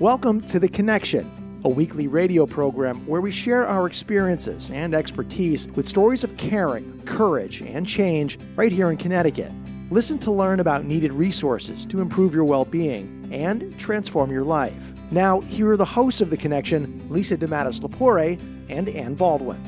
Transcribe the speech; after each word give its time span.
Welcome 0.00 0.40
to 0.46 0.58
The 0.58 0.66
Connection, 0.66 1.60
a 1.62 1.68
weekly 1.68 2.08
radio 2.08 2.46
program 2.46 3.06
where 3.06 3.20
we 3.20 3.30
share 3.30 3.66
our 3.66 3.86
experiences 3.86 4.70
and 4.70 4.94
expertise 4.94 5.68
with 5.72 5.86
stories 5.86 6.24
of 6.24 6.34
caring, 6.38 7.02
courage, 7.02 7.60
and 7.60 7.86
change 7.86 8.38
right 8.56 8.72
here 8.72 8.90
in 8.90 8.96
Connecticut. 8.96 9.52
Listen 9.90 10.18
to 10.20 10.30
learn 10.30 10.58
about 10.58 10.86
needed 10.86 11.12
resources 11.12 11.84
to 11.84 12.00
improve 12.00 12.32
your 12.32 12.44
well 12.44 12.64
being 12.64 13.28
and 13.30 13.78
transform 13.78 14.30
your 14.30 14.42
life. 14.42 14.72
Now, 15.10 15.42
here 15.42 15.70
are 15.70 15.76
the 15.76 15.84
hosts 15.84 16.22
of 16.22 16.30
The 16.30 16.38
Connection 16.38 17.06
Lisa 17.10 17.36
DeMattis 17.36 17.82
Lapore 17.82 18.40
and 18.70 18.88
Ann 18.88 19.16
Baldwin. 19.16 19.60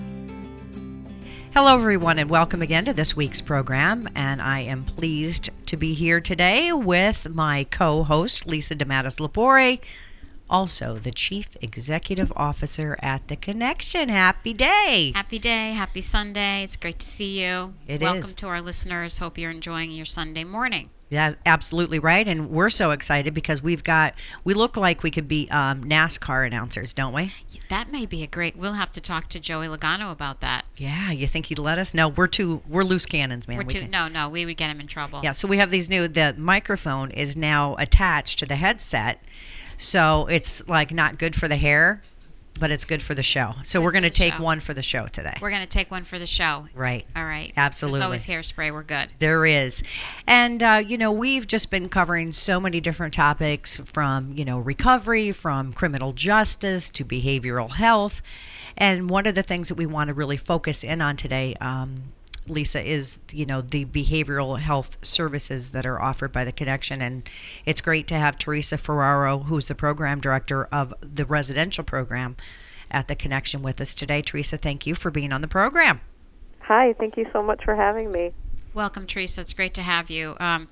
Hello, 1.53 1.75
everyone, 1.75 2.19
and 2.19 2.31
welcome 2.31 2.63
again 2.63 2.87
to 2.87 2.95
this 2.95 3.15
week's 3.15 3.43
program. 3.43 4.09
And 4.15 4.41
I 4.41 4.61
am 4.61 4.85
pleased 4.85 5.51
to 5.67 5.77
be 5.77 5.93
here 5.93 6.23
today 6.23 6.73
with 6.73 7.29
my 7.29 7.65
co 7.65 8.03
host, 8.03 8.47
Lisa 8.47 8.75
DeMattis 8.75 9.21
Lapore 9.21 9.79
also 10.53 10.99
the 10.99 11.11
Chief 11.11 11.57
Executive 11.63 12.31
Officer 12.37 12.97
at 13.01 13.27
The 13.29 13.37
Connection. 13.37 14.11
Happy 14.11 14.53
day. 14.53 15.13
Happy 15.15 15.39
day. 15.39 15.73
Happy 15.73 16.03
Sunday. 16.03 16.63
It's 16.63 16.77
great 16.77 16.99
to 16.99 17.07
see 17.07 17.43
you. 17.43 17.75
It 17.89 18.03
Welcome 18.03 18.25
is. 18.25 18.35
to 18.35 18.47
our 18.49 18.61
listeners. 18.61 19.17
Hope 19.19 19.39
you're 19.39 19.51
enjoying 19.51 19.91
your 19.91 20.05
Sunday 20.05 20.45
morning. 20.45 20.91
Yeah, 21.09 21.35
absolutely 21.45 21.99
right. 21.99 22.27
And 22.27 22.49
we're 22.51 22.71
so 22.71 22.91
excited 22.91 23.35
because 23.35 23.63
we've 23.63 23.85
got, 23.85 24.15
we 24.45 24.55
look 24.55 24.79
like 24.79 25.03
we 25.03 25.11
could 25.11 25.29
be 25.29 25.47
um, 25.51 25.85
NASCAR 25.85 26.47
announcers, 26.47 26.95
don't 26.95 27.13
we? 27.13 27.31
That 27.69 27.91
may 27.93 28.07
be 28.07 28.23
a 28.23 28.27
great, 28.27 28.57
we'll 28.57 28.73
have 28.75 28.91
to 28.93 29.01
talk 29.01 29.29
to 29.31 29.41
Joey 29.41 29.67
Logano 29.67 30.11
about 30.11 30.41
that. 30.41 30.65
Yeah, 30.77 31.11
you 31.13 31.27
think 31.27 31.47
he'd 31.47 31.59
let 31.59 31.79
us? 31.79 31.93
No, 31.93 32.09
we're 32.09 32.29
too, 32.29 32.63
we're 32.67 32.83
loose 32.85 33.05
cannons, 33.05 33.47
man. 33.47 33.59
We're 33.59 33.65
We 33.65 33.69
too, 33.75 33.81
can- 33.81 33.91
no, 33.91 34.09
no, 34.09 34.29
we 34.31 34.47
would 34.47 34.57
get 34.57 34.71
him 34.71 34.81
in 34.81 34.87
trouble. 34.87 35.21
Yeah, 35.23 35.33
so 35.33 35.47
we 35.49 35.59
have 35.59 35.71
these 35.71 35.91
new, 35.91 36.09
the 36.09 36.35
microphone 36.39 37.11
is 37.11 37.37
now 37.37 37.77
attached 37.79 38.39
to 38.39 38.47
the 38.47 38.57
headset. 38.57 39.23
So 39.83 40.27
it's 40.27 40.67
like 40.69 40.93
not 40.93 41.19
good 41.19 41.35
for 41.35 41.49
the 41.49 41.57
hair, 41.57 42.03
but 42.61 42.71
it's 42.71 42.85
good 42.85 43.03
for 43.03 43.15
the 43.15 43.23
show. 43.23 43.55
So 43.65 43.81
Good 43.81 43.85
we're 43.85 43.93
going 43.93 44.03
to 44.05 44.11
take 44.11 44.35
show. 44.35 44.43
one 44.43 44.61
for 44.61 44.75
the 44.75 44.83
show 44.83 45.07
today. 45.07 45.37
We're 45.41 45.51
going 45.51 45.63
to 45.63 45.69
take 45.69 45.91
one 45.91 46.05
for 46.05 46.19
the 46.19 46.27
show. 46.27 46.67
Right. 46.75 47.07
All 47.17 47.25
right. 47.25 47.53
Absolutely. 47.57 47.99
There's 47.99 48.05
always 48.05 48.27
hairspray. 48.27 48.73
We're 48.73 48.83
good. 48.83 49.09
There 49.19 49.47
is. 49.47 49.83
And, 50.27 50.63
uh, 50.63 50.83
you 50.87 50.99
know, 50.99 51.11
we've 51.11 51.47
just 51.47 51.71
been 51.71 51.89
covering 51.89 52.33
so 52.33 52.61
many 52.61 52.81
different 52.81 53.15
topics 53.15 53.79
from, 53.79 54.33
you 54.37 54.45
know, 54.45 54.59
recovery, 54.59 55.33
from 55.33 55.73
criminal 55.73 56.13
justice 56.13 56.91
to 56.91 57.05
behavioral 57.05 57.73
health. 57.73 58.23
And 58.77 59.11
one 59.11 59.27
of 59.27 59.35
the 59.35 59.43
things 59.43 59.69
that 59.69 59.75
we 59.75 59.87
want 59.87 60.09
to 60.09 60.15
really 60.15 60.37
focus 60.37 60.85
in 60.85 61.01
on 61.01 61.17
today, 61.17 61.57
um, 61.61 62.05
Lisa, 62.49 62.83
is, 62.83 63.19
you 63.33 63.47
know, 63.47 63.61
the 63.61 63.85
behavioral 63.85 64.59
health 64.59 64.99
services 65.03 65.71
that 65.71 65.87
are 65.87 66.01
offered 66.01 66.33
by 66.33 66.45
the 66.45 66.53
Connection. 66.53 67.01
And 67.01 67.29
it's 67.65 67.81
great 67.81 68.07
to 68.09 68.15
have 68.15 68.39
Teresa 68.39 68.77
Ferraro, 68.77 69.41
who's 69.41 69.69
the 69.69 69.75
program 69.75 70.21
director 70.21 70.65
of 70.73 70.93
the 71.01 71.25
residential 71.25 71.85
program 71.85 72.37
at 72.91 73.09
the 73.09 73.15
Connection 73.15 73.63
with 73.63 73.81
us 73.81 73.95
today. 73.95 74.23
Teresa, 74.23 74.57
thank 74.57 74.87
you 74.87 74.95
for 74.95 75.11
being 75.11 75.33
on 75.33 75.41
the 75.41 75.49
program. 75.49 76.01
Hi, 76.61 76.95
thank 76.95 77.17
you 77.17 77.27
so 77.33 77.43
much 77.43 77.65
for 77.65 77.75
having 77.75 78.13
me. 78.13 78.33
Welcome, 78.75 79.07
Teresa. 79.07 79.43
It's 79.43 79.53
great 79.53 79.75
to 79.75 79.83
have 79.83 80.09
you. 80.11 80.35
Um, 80.41 80.69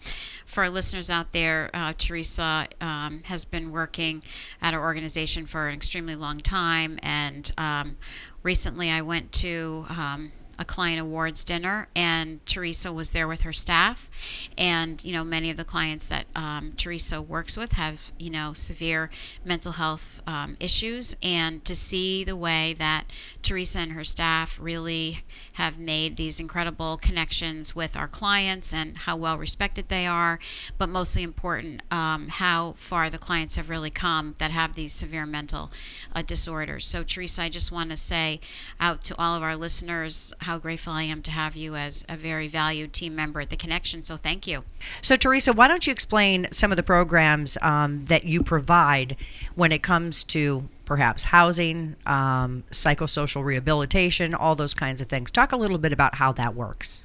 for 0.47 0.65
our 0.65 0.71
listeners 0.71 1.11
out 1.11 1.33
there, 1.33 1.69
uh, 1.75 1.93
Teresa 1.99 2.67
um, 2.81 3.23
has 3.25 3.45
been 3.45 3.73
working 3.73 4.23
at 4.63 4.73
our 4.73 4.81
organization 4.81 5.47
for 5.47 5.69
an 5.69 5.75
extremely 5.75 6.17
long 6.17 6.41
time, 6.41 6.99
and 7.03 7.53
um, 7.59 7.99
recently 8.43 8.91
I 8.91 9.03
went 9.03 9.33
to 9.33 9.85
um, 9.91 10.33
a 10.61 10.65
client 10.65 11.01
awards 11.01 11.43
dinner, 11.43 11.89
and 11.97 12.45
Teresa 12.45 12.93
was 12.93 13.11
there 13.11 13.27
with 13.27 13.41
her 13.41 13.53
staff. 13.53 14.11
And 14.59 15.03
you 15.03 15.11
know, 15.11 15.25
many 15.25 15.49
of 15.49 15.57
the 15.57 15.65
clients 15.65 16.07
that 16.09 16.27
um, 16.37 16.75
Teresa 16.77 17.23
works 17.23 17.57
with 17.57 17.73
have 17.73 18.13
you 18.19 18.31
know 18.31 18.53
severe 18.53 19.11
mental 19.43 19.73
health 19.73 20.21
um, 20.27 20.59
issues, 20.61 21.17
and 21.23 21.65
to 21.65 21.75
see 21.75 22.23
the 22.25 22.37
way 22.37 22.75
that 22.75 23.05
Teresa 23.43 23.79
and 23.79 23.93
her 23.93 24.05
staff 24.05 24.59
really 24.61 25.25
have 25.55 25.79
made 25.79 26.17
these 26.17 26.39
incredible 26.39 26.99
connections 26.99 27.75
with 27.75 27.97
our 27.97 28.09
clients 28.09 28.75
and 28.75 28.99
how 28.99 29.17
well 29.17 29.39
respected 29.39 29.89
they 29.89 30.07
are, 30.07 30.39
but 30.77 30.89
mostly 30.91 31.23
important, 31.23 31.83
um, 31.91 32.29
how 32.29 32.75
far 32.77 33.09
the 33.09 33.19
clients 33.19 33.57
have 33.57 33.71
really 33.71 33.91
come 33.91 34.35
that 34.39 34.51
have 34.51 34.75
these 34.75 34.93
severe 34.93 35.25
mental 35.25 35.71
uh, 36.15 36.21
disorders. 36.23 36.87
So, 36.87 37.03
Teresa, 37.03 37.43
I 37.45 37.49
just 37.49 37.73
want 37.73 37.89
to 37.91 37.97
say 37.97 38.41
out 38.79 39.03
to 39.05 39.19
all 39.19 39.35
of 39.35 39.43
our 39.43 39.57
listeners 39.57 40.35
how 40.51 40.59
grateful 40.59 40.93
I 40.93 41.05
am 41.05 41.23
to 41.23 41.31
have 41.31 41.55
you 41.55 41.77
as 41.77 42.05
a 42.09 42.17
very 42.17 42.49
valued 42.49 42.93
team 42.93 43.15
member 43.15 43.41
at 43.41 43.51
The 43.51 43.57
Connection. 43.57 44.03
So, 44.03 44.17
thank 44.17 44.49
you. 44.49 44.65
So, 45.01 45.15
Teresa, 45.15 45.53
why 45.53 45.69
don't 45.69 45.87
you 45.87 45.93
explain 45.93 46.49
some 46.51 46.73
of 46.73 46.77
the 46.77 46.83
programs 46.83 47.57
um, 47.63 48.05
that 48.07 48.25
you 48.25 48.43
provide 48.43 49.17
when 49.55 49.71
it 49.71 49.85
comes 49.85 50.25
to 50.25 50.69
perhaps 50.85 51.23
housing, 51.23 51.95
um, 52.05 52.65
psychosocial 52.73 53.45
rehabilitation, 53.45 54.35
all 54.35 54.57
those 54.57 54.75
kinds 54.75 55.01
of 55.01 55.07
things? 55.07 55.31
Talk 55.31 55.53
a 55.53 55.57
little 55.57 55.79
bit 55.79 55.93
about 55.93 56.17
how 56.17 56.33
that 56.33 56.57
works. 56.57 57.05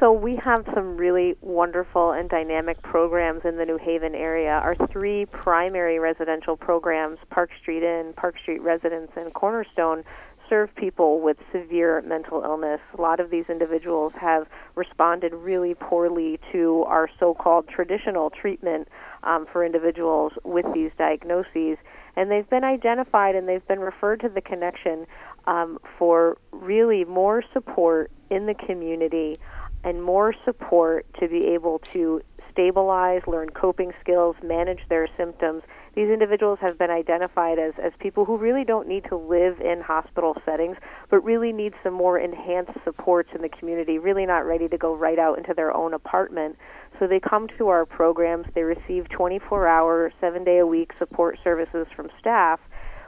So, 0.00 0.10
we 0.10 0.36
have 0.36 0.64
some 0.74 0.96
really 0.96 1.36
wonderful 1.42 2.12
and 2.12 2.30
dynamic 2.30 2.80
programs 2.80 3.42
in 3.44 3.58
the 3.58 3.66
New 3.66 3.76
Haven 3.76 4.14
area. 4.14 4.52
Our 4.52 4.74
three 4.90 5.26
primary 5.26 5.98
residential 5.98 6.56
programs, 6.56 7.18
Park 7.28 7.50
Street 7.60 7.82
Inn, 7.82 8.14
Park 8.16 8.36
Street 8.40 8.62
Residence, 8.62 9.10
and 9.16 9.34
Cornerstone, 9.34 10.02
serve 10.48 10.74
people 10.74 11.20
with 11.20 11.36
severe 11.52 12.02
mental 12.02 12.42
illness. 12.42 12.80
A 12.96 13.00
lot 13.00 13.20
of 13.20 13.30
these 13.30 13.44
individuals 13.48 14.12
have 14.20 14.46
responded 14.74 15.32
really 15.32 15.74
poorly 15.74 16.38
to 16.52 16.84
our 16.86 17.08
so 17.18 17.34
called 17.34 17.68
traditional 17.68 18.30
treatment 18.30 18.88
um, 19.22 19.46
for 19.50 19.64
individuals 19.64 20.32
with 20.44 20.66
these 20.74 20.90
diagnoses. 20.98 21.78
And 22.16 22.30
they've 22.30 22.48
been 22.48 22.64
identified 22.64 23.34
and 23.34 23.48
they've 23.48 23.66
been 23.66 23.80
referred 23.80 24.20
to 24.20 24.28
the 24.28 24.40
connection 24.40 25.06
um, 25.46 25.78
for 25.98 26.38
really 26.52 27.04
more 27.04 27.42
support 27.52 28.10
in 28.30 28.46
the 28.46 28.54
community 28.54 29.36
and 29.82 30.02
more 30.02 30.34
support 30.44 31.06
to 31.20 31.28
be 31.28 31.46
able 31.48 31.78
to 31.92 32.22
stabilize, 32.50 33.22
learn 33.26 33.50
coping 33.50 33.92
skills, 34.00 34.36
manage 34.42 34.80
their 34.88 35.08
symptoms. 35.16 35.62
These 35.94 36.08
individuals 36.08 36.58
have 36.60 36.76
been 36.76 36.90
identified 36.90 37.60
as, 37.60 37.72
as 37.80 37.92
people 38.00 38.24
who 38.24 38.36
really 38.36 38.64
don't 38.64 38.88
need 38.88 39.04
to 39.10 39.16
live 39.16 39.60
in 39.60 39.80
hospital 39.80 40.36
settings, 40.44 40.76
but 41.08 41.20
really 41.20 41.52
need 41.52 41.72
some 41.84 41.94
more 41.94 42.18
enhanced 42.18 42.72
supports 42.82 43.30
in 43.32 43.42
the 43.42 43.48
community, 43.48 43.98
really 43.98 44.26
not 44.26 44.44
ready 44.44 44.68
to 44.68 44.76
go 44.76 44.96
right 44.96 45.20
out 45.20 45.38
into 45.38 45.54
their 45.54 45.72
own 45.72 45.94
apartment. 45.94 46.56
So 46.98 47.06
they 47.06 47.20
come 47.20 47.46
to 47.58 47.68
our 47.68 47.86
programs, 47.86 48.46
they 48.54 48.62
receive 48.62 49.08
24 49.08 49.68
hour, 49.68 50.12
seven 50.20 50.42
day 50.42 50.58
a 50.58 50.66
week 50.66 50.90
support 50.98 51.38
services 51.44 51.86
from 51.94 52.10
staff. 52.18 52.58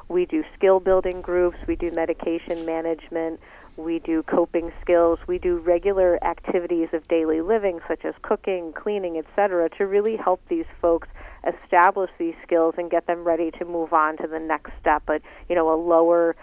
We 0.08 0.24
do 0.24 0.44
skill 0.54 0.78
building 0.78 1.20
groups, 1.20 1.56
we 1.66 1.74
do 1.74 1.91
medication 1.91 2.64
management, 2.64 3.41
we 3.76 3.98
do 3.98 4.22
coping 4.22 4.72
skills, 4.80 5.18
we 5.26 5.38
do 5.38 5.58
regular 5.58 6.22
activities 6.24 6.88
of 6.92 7.06
daily 7.08 7.41
living 7.41 7.80
such 7.88 8.04
as 8.04 8.14
cooking, 8.22 8.72
cleaning, 8.72 9.18
etc. 9.18 9.68
to 9.70 9.86
really 9.88 10.16
help 10.16 10.41
these 10.48 10.66
folks 10.80 11.08
establish 11.47 12.11
these 12.19 12.34
skills 12.43 12.75
and 12.79 12.91
get 12.91 13.07
them 13.07 13.25
ready 13.25 13.51
to 13.53 13.65
move 13.65 13.93
on 13.93 14.16
to 14.19 14.27
the 14.27 14.39
next 14.39 14.72
step, 14.81 15.03
but 15.07 15.22
you 15.48 15.54
know, 15.54 15.72
a 15.72 15.78
lower 15.81 16.37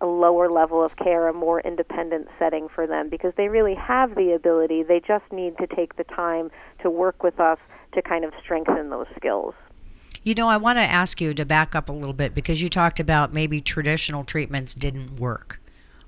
a 0.00 0.06
lower 0.06 0.50
level 0.50 0.82
of 0.82 0.96
care, 0.96 1.28
a 1.28 1.32
more 1.32 1.60
independent 1.60 2.28
setting 2.38 2.68
for 2.74 2.86
them 2.86 3.10
because 3.10 3.34
they 3.36 3.48
really 3.48 3.74
have 3.74 4.14
the 4.14 4.32
ability. 4.32 4.82
They 4.82 5.00
just 5.00 5.30
need 5.30 5.58
to 5.58 5.66
take 5.66 5.96
the 5.96 6.04
time 6.04 6.50
to 6.82 6.88
work 6.88 7.22
with 7.22 7.38
us 7.38 7.58
to 7.92 8.00
kind 8.00 8.24
of 8.24 8.32
strengthen 8.42 8.88
those 8.88 9.06
skills. 9.16 9.54
You 10.22 10.34
know, 10.34 10.48
I 10.48 10.56
want 10.56 10.78
to 10.78 10.82
ask 10.82 11.20
you 11.20 11.34
to 11.34 11.44
back 11.44 11.74
up 11.74 11.88
a 11.88 11.92
little 11.92 12.12
bit 12.12 12.34
because 12.34 12.62
you 12.62 12.68
talked 12.68 13.00
about 13.00 13.32
maybe 13.32 13.60
traditional 13.60 14.24
treatments 14.24 14.74
didn't 14.74 15.18
work. 15.18 15.60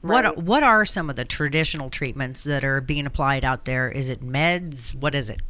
Right. 0.02 0.24
What 0.24 0.38
what 0.38 0.62
are 0.62 0.84
some 0.84 1.08
of 1.08 1.16
the 1.16 1.24
traditional 1.24 1.88
treatments 1.88 2.44
that 2.44 2.64
are 2.64 2.80
being 2.80 3.06
applied 3.06 3.44
out 3.44 3.66
there? 3.66 3.88
Is 3.90 4.08
it 4.08 4.20
meds? 4.20 4.94
What 4.94 5.14
is 5.14 5.30
it? 5.30 5.40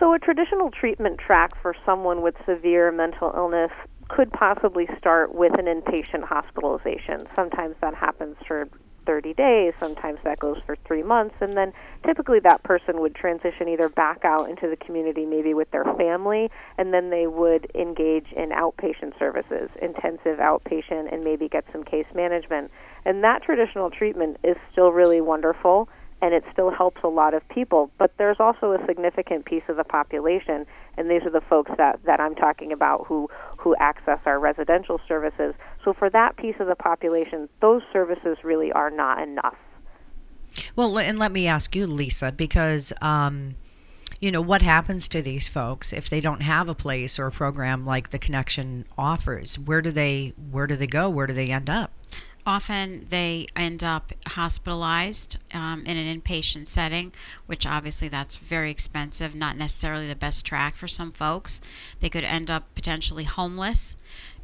So, 0.00 0.12
a 0.12 0.18
traditional 0.18 0.70
treatment 0.70 1.18
track 1.18 1.52
for 1.62 1.74
someone 1.86 2.20
with 2.20 2.34
severe 2.46 2.90
mental 2.90 3.32
illness 3.36 3.70
could 4.08 4.32
possibly 4.32 4.88
start 4.98 5.34
with 5.34 5.52
an 5.58 5.66
inpatient 5.66 6.24
hospitalization. 6.24 7.26
Sometimes 7.36 7.76
that 7.80 7.94
happens 7.94 8.36
for 8.46 8.68
30 9.06 9.34
days, 9.34 9.72
sometimes 9.78 10.18
that 10.24 10.38
goes 10.38 10.56
for 10.66 10.76
three 10.86 11.02
months, 11.02 11.34
and 11.40 11.56
then 11.56 11.72
typically 12.06 12.40
that 12.40 12.62
person 12.64 13.00
would 13.00 13.14
transition 13.14 13.68
either 13.68 13.88
back 13.88 14.24
out 14.24 14.48
into 14.48 14.68
the 14.68 14.76
community, 14.76 15.26
maybe 15.26 15.54
with 15.54 15.70
their 15.70 15.84
family, 15.96 16.50
and 16.78 16.92
then 16.92 17.10
they 17.10 17.26
would 17.26 17.70
engage 17.74 18.26
in 18.36 18.50
outpatient 18.50 19.16
services, 19.18 19.68
intensive 19.80 20.38
outpatient, 20.38 21.12
and 21.12 21.22
maybe 21.22 21.48
get 21.48 21.64
some 21.72 21.84
case 21.84 22.06
management. 22.14 22.70
And 23.04 23.22
that 23.22 23.42
traditional 23.42 23.90
treatment 23.90 24.38
is 24.42 24.56
still 24.72 24.90
really 24.90 25.20
wonderful 25.20 25.88
and 26.24 26.32
it 26.32 26.42
still 26.50 26.70
helps 26.70 27.02
a 27.04 27.08
lot 27.08 27.34
of 27.34 27.46
people. 27.50 27.90
But 27.98 28.14
there's 28.16 28.38
also 28.40 28.72
a 28.72 28.86
significant 28.86 29.44
piece 29.44 29.62
of 29.68 29.76
the 29.76 29.84
population, 29.84 30.64
and 30.96 31.10
these 31.10 31.20
are 31.24 31.30
the 31.30 31.42
folks 31.42 31.70
that, 31.76 32.00
that 32.06 32.18
I'm 32.18 32.34
talking 32.34 32.72
about 32.72 33.04
who, 33.06 33.28
who 33.58 33.76
access 33.78 34.20
our 34.24 34.40
residential 34.40 34.98
services. 35.06 35.54
So 35.84 35.92
for 35.92 36.08
that 36.08 36.38
piece 36.38 36.54
of 36.60 36.66
the 36.66 36.76
population, 36.76 37.46
those 37.60 37.82
services 37.92 38.38
really 38.42 38.72
are 38.72 38.90
not 38.90 39.22
enough. 39.22 39.56
Well, 40.74 40.98
and 40.98 41.18
let 41.18 41.30
me 41.30 41.46
ask 41.46 41.76
you, 41.76 41.86
Lisa, 41.86 42.32
because. 42.32 42.92
Um, 43.02 43.56
you 44.20 44.30
know 44.30 44.40
what 44.40 44.62
happens 44.62 45.08
to 45.08 45.20
these 45.20 45.48
folks 45.48 45.92
if 45.92 46.08
they 46.08 46.20
don't 46.20 46.40
have 46.40 46.68
a 46.68 46.74
place 46.74 47.18
or 47.18 47.26
a 47.26 47.32
program 47.32 47.84
like 47.84 48.10
the 48.10 48.18
connection 48.18 48.84
offers 48.96 49.58
where 49.58 49.82
do 49.82 49.90
they 49.90 50.32
where 50.50 50.66
do 50.66 50.76
they 50.76 50.86
go 50.86 51.10
where 51.10 51.26
do 51.26 51.34
they 51.34 51.50
end 51.50 51.68
up 51.68 51.90
often 52.46 53.06
they 53.10 53.46
end 53.56 53.82
up 53.82 54.12
hospitalized 54.28 55.38
um, 55.52 55.84
in 55.86 55.96
an 55.96 56.20
inpatient 56.20 56.68
setting, 56.68 57.12
which 57.46 57.66
obviously 57.66 58.08
that's 58.08 58.36
very 58.36 58.70
expensive, 58.70 59.34
not 59.34 59.56
necessarily 59.56 60.06
the 60.06 60.14
best 60.14 60.44
track 60.44 60.76
for 60.76 60.88
some 60.88 61.10
folks. 61.10 61.60
They 62.00 62.10
could 62.10 62.24
end 62.24 62.50
up 62.50 62.74
potentially 62.74 63.24
homeless 63.24 63.96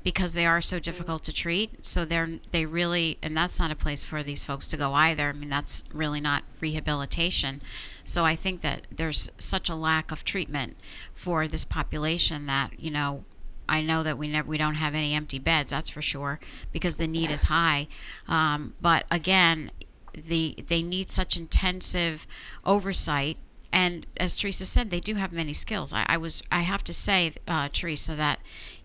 because 0.03 0.33
they 0.33 0.47
are 0.47 0.61
so 0.61 0.79
difficult 0.79 1.25
to 1.25 1.33
treat. 1.33 1.85
So 1.85 2.05
they're 2.05 2.39
they 2.53 2.65
really 2.65 3.19
and 3.23 3.37
that's 3.37 3.59
not 3.59 3.71
a 3.71 3.77
place 3.77 4.05
for 4.05 4.23
these 4.23 4.45
folks 4.45 4.67
to 4.69 4.77
go 4.77 4.95
either. 4.95 5.29
I 5.29 5.33
mean 5.33 5.51
that's 5.51 5.85
really 5.93 6.21
not 6.21 6.45
rehabilitation. 6.61 7.61
So 8.05 8.25
I 8.25 8.35
think 8.35 8.63
that 8.63 8.87
there's 8.91 9.31
such 9.39 9.69
a 9.69 9.75
lack 9.75 10.11
of 10.11 10.25
treatment 10.25 10.77
for 11.15 11.47
this 11.47 11.65
population 11.65 12.47
that, 12.47 12.81
you 12.81 12.91
know, 12.91 13.25
I 13.71 13.81
know 13.81 14.03
that 14.03 14.19
we 14.19 14.29
never 14.29 14.49
we 14.49 14.59
don't 14.59 14.75
have 14.75 14.95
any 14.95 15.15
empty 15.15 15.39
beds. 15.39 15.71
That's 15.71 15.89
for 15.89 16.03
sure 16.03 16.41
because 16.73 16.97
the 16.97 17.07
need 17.07 17.31
is 17.31 17.45
high. 17.45 17.87
Um, 18.27 18.75
but 18.81 19.07
again, 19.11 19.71
the 20.13 20.57
they 20.67 20.83
need 20.83 21.11
such 21.11 21.37
intensive 21.37 22.27
oversight. 22.65 23.39
And 23.73 24.07
as 24.17 24.37
Teresa 24.37 24.67
said, 24.67 24.91
they 24.91 25.01
do 25.01 25.15
have 25.15 25.33
many 25.33 25.53
skills. 25.53 25.93
I, 25.93 26.05
I 26.09 26.17
was 26.17 26.43
I 26.51 26.61
have 26.61 26.83
to 26.85 26.93
say, 26.93 27.33
uh, 27.47 27.69
Teresa, 27.73 28.15
that 28.17 28.41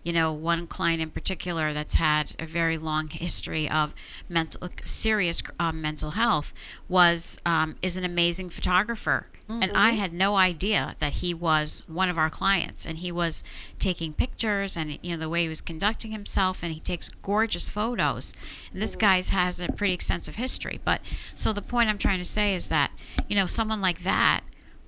you 0.06 0.12
know, 0.12 0.32
one 0.32 0.68
client 0.68 1.02
in 1.02 1.10
particular 1.10 1.72
that's 1.72 1.94
had 1.94 2.32
a 2.38 2.46
very 2.46 2.78
long 2.78 3.08
history 3.08 3.68
of 3.68 3.92
mental, 4.28 4.68
serious 4.84 5.42
um, 5.58 5.82
mental 5.82 6.12
health, 6.12 6.54
was 6.88 7.40
um, 7.44 7.74
is 7.82 7.96
an 7.96 8.04
amazing 8.04 8.48
photographer. 8.48 9.26
Mm-hmm. 9.50 9.64
And 9.64 9.72
I 9.76 9.90
had 9.90 10.12
no 10.12 10.36
idea 10.36 10.94
that 11.00 11.14
he 11.14 11.34
was 11.34 11.82
one 11.88 12.08
of 12.08 12.18
our 12.18 12.30
clients, 12.30 12.86
and 12.86 12.98
he 12.98 13.10
was 13.10 13.42
taking 13.80 14.12
pictures, 14.12 14.76
and 14.76 14.96
you 15.02 15.10
know 15.10 15.16
the 15.16 15.28
way 15.28 15.42
he 15.42 15.48
was 15.48 15.60
conducting 15.60 16.12
himself, 16.12 16.62
and 16.62 16.72
he 16.72 16.78
takes 16.78 17.08
gorgeous 17.08 17.68
photos. 17.68 18.32
And 18.72 18.80
this 18.80 18.92
mm-hmm. 18.92 19.00
guy's 19.00 19.30
has 19.30 19.60
a 19.60 19.72
pretty 19.72 19.94
extensive 19.94 20.36
history. 20.36 20.78
But 20.84 21.00
so 21.34 21.52
the 21.52 21.62
point 21.62 21.88
I'm 21.88 21.98
trying 21.98 22.18
to 22.18 22.24
say 22.24 22.54
is 22.54 22.68
that 22.68 22.92
you 23.28 23.34
know 23.34 23.46
someone 23.46 23.80
like 23.80 24.04
that 24.04 24.42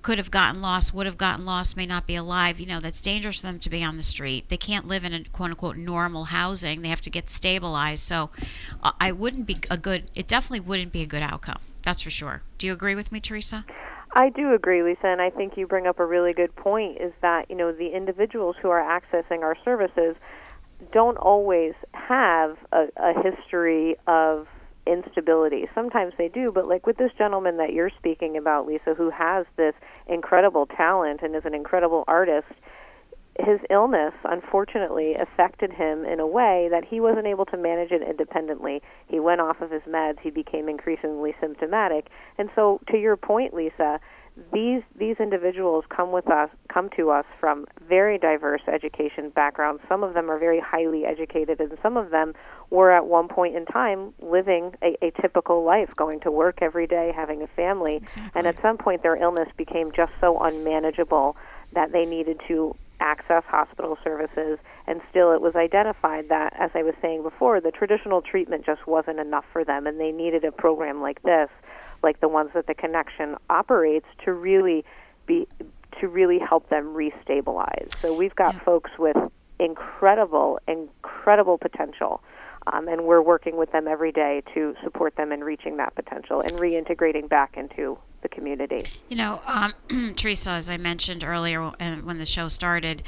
could 0.09 0.17
have 0.17 0.31
gotten 0.31 0.59
lost, 0.59 0.91
would 0.91 1.05
have 1.05 1.19
gotten 1.19 1.45
lost, 1.45 1.77
may 1.77 1.85
not 1.85 2.07
be 2.07 2.15
alive. 2.15 2.59
You 2.59 2.65
know, 2.65 2.79
that's 2.79 2.99
dangerous 2.99 3.41
for 3.41 3.45
them 3.45 3.59
to 3.59 3.69
be 3.69 3.83
on 3.83 3.95
the 3.95 4.01
street. 4.01 4.49
They 4.49 4.57
can't 4.57 4.87
live 4.87 5.03
in 5.03 5.13
a 5.13 5.23
quote 5.25 5.51
unquote 5.51 5.77
normal 5.77 6.23
housing. 6.23 6.81
They 6.81 6.87
have 6.87 7.01
to 7.01 7.11
get 7.11 7.29
stabilized. 7.29 8.07
So 8.07 8.31
uh, 8.81 8.93
I 8.99 9.11
wouldn't 9.11 9.45
be 9.45 9.59
a 9.69 9.77
good, 9.77 10.09
it 10.15 10.27
definitely 10.27 10.61
wouldn't 10.61 10.91
be 10.91 11.03
a 11.03 11.05
good 11.05 11.21
outcome. 11.21 11.59
That's 11.83 12.01
for 12.01 12.09
sure. 12.09 12.41
Do 12.57 12.65
you 12.65 12.73
agree 12.73 12.95
with 12.95 13.11
me, 13.11 13.19
Teresa? 13.19 13.65
I 14.13 14.29
do 14.29 14.51
agree, 14.51 14.81
Lisa, 14.81 15.05
and 15.05 15.21
I 15.21 15.29
think 15.29 15.55
you 15.55 15.67
bring 15.67 15.85
up 15.85 15.99
a 15.99 16.05
really 16.07 16.33
good 16.33 16.55
point 16.55 16.99
is 16.99 17.13
that, 17.21 17.47
you 17.47 17.55
know, 17.55 17.71
the 17.71 17.95
individuals 17.95 18.55
who 18.59 18.71
are 18.71 18.81
accessing 18.81 19.43
our 19.43 19.55
services 19.63 20.15
don't 20.91 21.17
always 21.17 21.75
have 21.93 22.57
a, 22.71 22.87
a 22.97 23.13
history 23.21 23.95
of 24.07 24.47
instability. 24.91 25.67
Sometimes 25.75 26.13
they 26.17 26.27
do, 26.27 26.51
but 26.51 26.67
like 26.67 26.85
with 26.87 26.97
this 26.97 27.11
gentleman 27.17 27.57
that 27.57 27.73
you're 27.73 27.91
speaking 27.97 28.37
about, 28.37 28.65
Lisa, 28.65 28.93
who 28.97 29.09
has 29.09 29.45
this 29.57 29.73
incredible 30.07 30.65
talent 30.65 31.21
and 31.21 31.35
is 31.35 31.43
an 31.45 31.53
incredible 31.53 32.03
artist, 32.07 32.47
his 33.39 33.59
illness 33.69 34.13
unfortunately 34.25 35.15
affected 35.15 35.71
him 35.71 36.03
in 36.03 36.19
a 36.19 36.27
way 36.27 36.67
that 36.71 36.83
he 36.83 36.99
wasn't 36.99 37.25
able 37.25 37.45
to 37.45 37.57
manage 37.57 37.91
it 37.91 38.01
independently. 38.01 38.81
He 39.07 39.19
went 39.19 39.39
off 39.39 39.61
of 39.61 39.71
his 39.71 39.83
meds, 39.83 40.19
he 40.21 40.29
became 40.29 40.67
increasingly 40.67 41.33
symptomatic. 41.39 42.07
And 42.37 42.49
so 42.55 42.81
to 42.91 42.97
your 42.97 43.15
point, 43.15 43.53
Lisa, 43.53 43.99
these 44.53 44.81
these 44.97 45.17
individuals 45.19 45.85
come 45.89 46.11
with 46.11 46.29
us 46.29 46.49
come 46.71 46.89
to 46.97 47.09
us 47.09 47.25
from 47.39 47.65
very 47.87 48.17
diverse 48.17 48.61
education 48.67 49.29
backgrounds. 49.29 49.81
Some 49.87 50.03
of 50.03 50.13
them 50.13 50.29
are 50.29 50.37
very 50.37 50.59
highly 50.59 51.05
educated, 51.05 51.59
and 51.59 51.77
some 51.81 51.97
of 51.97 52.09
them 52.09 52.33
were 52.69 52.91
at 52.91 53.05
one 53.05 53.27
point 53.27 53.55
in 53.55 53.65
time 53.65 54.13
living 54.21 54.73
a, 54.81 54.95
a 55.01 55.11
typical 55.21 55.63
life, 55.63 55.89
going 55.95 56.19
to 56.21 56.31
work 56.31 56.59
every 56.61 56.87
day, 56.87 57.11
having 57.15 57.41
a 57.41 57.47
family, 57.47 57.97
exactly. 57.97 58.31
and 58.39 58.47
at 58.47 58.61
some 58.61 58.77
point 58.77 59.03
their 59.03 59.15
illness 59.15 59.49
became 59.57 59.91
just 59.91 60.11
so 60.21 60.39
unmanageable 60.39 61.35
that 61.73 61.91
they 61.91 62.05
needed 62.05 62.39
to 62.47 62.75
access 62.99 63.43
hospital 63.45 63.97
services 64.03 64.59
and 64.85 65.01
still 65.09 65.31
it 65.31 65.39
was 65.39 65.55
identified 65.55 66.27
that 66.27 66.53
as 66.59 66.69
i 66.75 66.83
was 66.83 66.93
saying 67.01 67.23
before 67.23 67.61
the 67.61 67.71
traditional 67.71 68.21
treatment 68.21 68.65
just 68.65 68.85
wasn't 68.87 69.17
enough 69.17 69.45
for 69.53 69.63
them 69.63 69.87
and 69.87 69.99
they 69.99 70.11
needed 70.11 70.43
a 70.43 70.51
program 70.51 71.01
like 71.01 71.21
this 71.23 71.49
like 72.03 72.19
the 72.21 72.27
ones 72.27 72.51
that 72.53 72.67
the 72.67 72.73
connection 72.73 73.35
operates 73.49 74.07
to 74.25 74.33
really 74.33 74.85
be 75.25 75.47
to 75.99 76.07
really 76.07 76.39
help 76.39 76.69
them 76.69 76.93
restabilize. 76.93 77.95
So 78.01 78.15
we've 78.15 78.35
got 78.35 78.53
yeah. 78.53 78.59
folks 78.61 78.91
with 78.97 79.17
incredible, 79.59 80.59
incredible 80.67 81.57
potential. 81.57 82.21
Um, 82.71 82.87
and 82.87 83.05
we're 83.05 83.21
working 83.21 83.57
with 83.57 83.71
them 83.71 83.87
every 83.87 84.11
day 84.11 84.43
to 84.53 84.75
support 84.83 85.15
them 85.15 85.31
in 85.31 85.43
reaching 85.43 85.77
that 85.77 85.95
potential 85.95 86.41
and 86.41 86.51
reintegrating 86.51 87.27
back 87.27 87.57
into 87.57 87.97
the 88.21 88.29
community. 88.29 88.79
You 89.07 89.17
know, 89.17 89.41
um, 89.45 89.73
Teresa, 90.15 90.51
as 90.51 90.69
I 90.69 90.77
mentioned 90.77 91.23
earlier 91.23 91.63
when 91.63 92.17
the 92.17 92.25
show 92.25 92.47
started, 92.47 93.03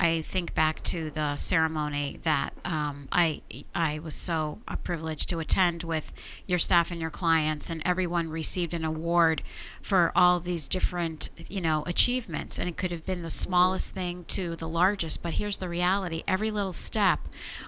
I 0.00 0.22
think 0.22 0.54
back 0.54 0.82
to 0.84 1.10
the 1.10 1.36
ceremony 1.36 2.20
that 2.22 2.54
um, 2.64 3.06
I 3.12 3.42
I 3.74 3.98
was 3.98 4.14
so 4.14 4.60
uh, 4.66 4.76
privileged 4.76 5.28
to 5.28 5.40
attend 5.40 5.82
with 5.82 6.10
your 6.46 6.58
staff 6.58 6.90
and 6.90 6.98
your 6.98 7.10
clients, 7.10 7.68
and 7.68 7.82
everyone 7.84 8.30
received 8.30 8.72
an 8.72 8.82
award 8.82 9.42
for 9.82 10.10
all 10.16 10.40
these 10.40 10.68
different 10.68 11.28
you 11.48 11.60
know 11.60 11.84
achievements, 11.86 12.58
and 12.58 12.66
it 12.66 12.78
could 12.78 12.90
have 12.90 13.04
been 13.04 13.20
the 13.20 13.28
smallest 13.28 13.92
thing 13.92 14.24
to 14.28 14.56
the 14.56 14.68
largest. 14.68 15.22
But 15.22 15.34
here's 15.34 15.58
the 15.58 15.68
reality: 15.68 16.22
every 16.26 16.50
little 16.50 16.72
step 16.72 17.20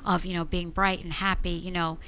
of 0.02 0.24
you 0.24 0.32
know 0.32 0.46
being 0.46 0.70
bright 0.70 1.04
and 1.04 1.12
happy, 1.12 1.50
you 1.50 1.70
know, 1.70 1.98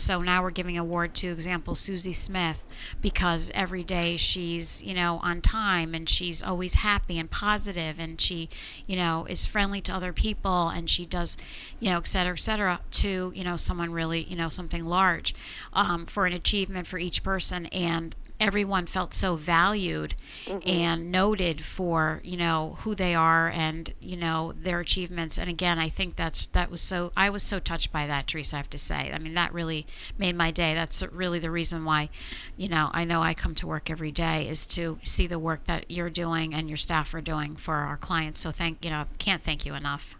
so 0.00 0.22
now 0.22 0.42
we're 0.42 0.50
giving 0.50 0.78
award 0.78 1.14
to 1.14 1.28
example 1.28 1.74
Susie 1.74 2.12
Smith 2.12 2.62
because 3.00 3.50
every 3.54 3.82
day 3.84 4.16
she's 4.16 4.82
you 4.82 4.94
know 4.94 5.20
on 5.22 5.40
time 5.40 5.94
and 5.94 6.08
she's 6.08 6.42
always 6.42 6.74
happy 6.74 7.18
and 7.18 7.30
positive 7.30 7.98
and 7.98 8.20
she 8.20 8.48
you 8.86 8.96
know 8.96 9.26
is 9.28 9.46
friendly 9.46 9.80
to 9.80 9.92
other 9.92 10.12
people 10.12 10.68
and 10.68 10.88
she 10.88 11.04
does 11.04 11.36
you 11.80 11.90
know 11.90 11.98
et 11.98 12.06
cetera 12.06 12.32
et 12.32 12.40
cetera 12.40 12.80
to 12.90 13.32
you 13.34 13.44
know 13.44 13.56
someone 13.56 13.92
really 13.92 14.22
you 14.24 14.36
know 14.36 14.48
something 14.48 14.84
large 14.84 15.34
um, 15.72 16.06
for 16.06 16.26
an 16.26 16.32
achievement 16.32 16.86
for 16.86 16.98
each 16.98 17.22
person. 17.22 17.66
And 17.66 18.14
everyone 18.40 18.86
felt 18.86 19.14
so 19.14 19.36
valued 19.36 20.14
mm-hmm. 20.46 20.68
and 20.68 21.10
noted 21.10 21.62
for 21.62 22.20
you 22.24 22.36
know 22.36 22.76
who 22.80 22.94
they 22.94 23.14
are 23.14 23.48
and 23.50 23.94
you 24.00 24.16
know 24.16 24.52
their 24.60 24.80
achievements. 24.80 25.38
And 25.38 25.48
again 25.48 25.78
i 25.78 25.88
think 25.88 26.16
that's 26.16 26.46
that 26.48 26.70
was 26.70 26.80
so 26.80 27.12
i 27.16 27.30
was 27.30 27.42
so 27.42 27.58
touched 27.58 27.92
by 27.92 28.06
that 28.06 28.26
teresa 28.26 28.56
i 28.56 28.58
have 28.58 28.70
to 28.70 28.78
say. 28.78 29.10
I 29.12 29.18
mean 29.18 29.34
that 29.34 29.52
really 29.52 29.86
made 30.18 30.36
my 30.36 30.50
day. 30.50 30.74
That's 30.74 31.02
really 31.12 31.38
the 31.38 31.50
reason 31.50 31.84
why 31.84 32.08
you 32.56 32.68
know 32.68 32.90
i 32.92 33.04
know 33.04 33.22
i 33.22 33.34
come 33.34 33.54
to 33.56 33.66
work 33.66 33.90
every 33.90 34.12
day 34.12 34.48
is 34.48 34.66
to 34.68 34.98
see 35.02 35.26
the 35.26 35.38
work 35.38 35.64
that 35.64 35.90
you're 35.90 36.10
doing 36.10 36.54
and 36.54 36.68
your 36.68 36.76
staff 36.76 37.14
are 37.14 37.20
doing 37.20 37.56
for 37.56 37.74
our 37.74 37.96
clients. 37.96 38.40
So 38.40 38.50
thank 38.50 38.84
you 38.84 38.90
know 38.90 39.04
can't 39.18 39.42
thank 39.42 39.66
you 39.66 39.74
enough 39.74 40.16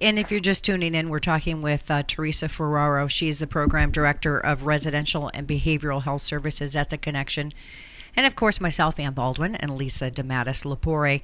and 0.00 0.18
if 0.18 0.30
you're 0.30 0.40
just 0.40 0.64
tuning 0.64 0.94
in, 0.94 1.08
we're 1.08 1.18
talking 1.18 1.62
with 1.62 1.90
uh, 1.90 2.02
Teresa 2.02 2.48
Ferraro. 2.48 3.06
She's 3.06 3.40
the 3.40 3.46
program 3.46 3.90
director 3.90 4.38
of 4.38 4.64
residential 4.64 5.30
and 5.34 5.46
behavioral 5.46 6.02
health 6.02 6.22
services 6.22 6.74
at 6.74 6.90
the 6.90 6.98
Connection. 6.98 7.52
And 8.16 8.26
of 8.26 8.34
course, 8.34 8.60
myself, 8.60 8.98
Ann 8.98 9.12
Baldwin, 9.12 9.54
and 9.56 9.76
Lisa 9.76 10.10
DeMattis 10.10 10.64
Lapore. 10.64 11.22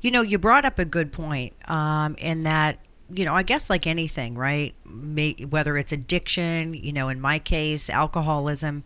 You 0.00 0.10
know, 0.10 0.22
you 0.22 0.38
brought 0.38 0.64
up 0.64 0.78
a 0.78 0.84
good 0.84 1.12
point 1.12 1.54
um, 1.68 2.14
in 2.16 2.42
that, 2.42 2.78
you 3.12 3.24
know, 3.24 3.34
I 3.34 3.42
guess 3.42 3.68
like 3.68 3.86
anything, 3.86 4.34
right? 4.34 4.74
May, 4.84 5.32
whether 5.48 5.76
it's 5.76 5.92
addiction, 5.92 6.74
you 6.74 6.92
know, 6.92 7.08
in 7.08 7.20
my 7.20 7.38
case, 7.38 7.90
alcoholism, 7.90 8.84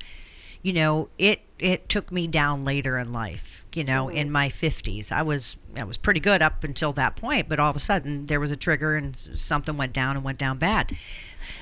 you 0.63 0.73
know, 0.73 1.09
it 1.19 1.41
it 1.59 1.89
took 1.89 2.11
me 2.11 2.27
down 2.27 2.65
later 2.65 2.99
in 2.99 3.13
life. 3.13 3.64
You 3.77 3.85
know, 3.85 4.09
in 4.09 4.31
my 4.31 4.49
50s, 4.49 5.11
I 5.11 5.23
was 5.23 5.57
I 5.77 5.85
was 5.85 5.97
pretty 5.97 6.21
good 6.21 6.43
up 6.43 6.65
until 6.65 6.93
that 6.93 7.17
point, 7.17 7.49
but 7.49 7.59
all 7.59 7.71
of 7.71 7.77
a 7.77 7.81
sudden 7.81 8.27
there 8.27 8.41
was 8.41 8.51
a 8.51 8.57
trigger 8.57 8.97
and 8.97 9.17
something 9.17 9.77
went 9.77 9.93
down 9.93 10.17
and 10.17 10.25
went 10.25 10.39
down 10.39 10.59
bad. 10.59 10.97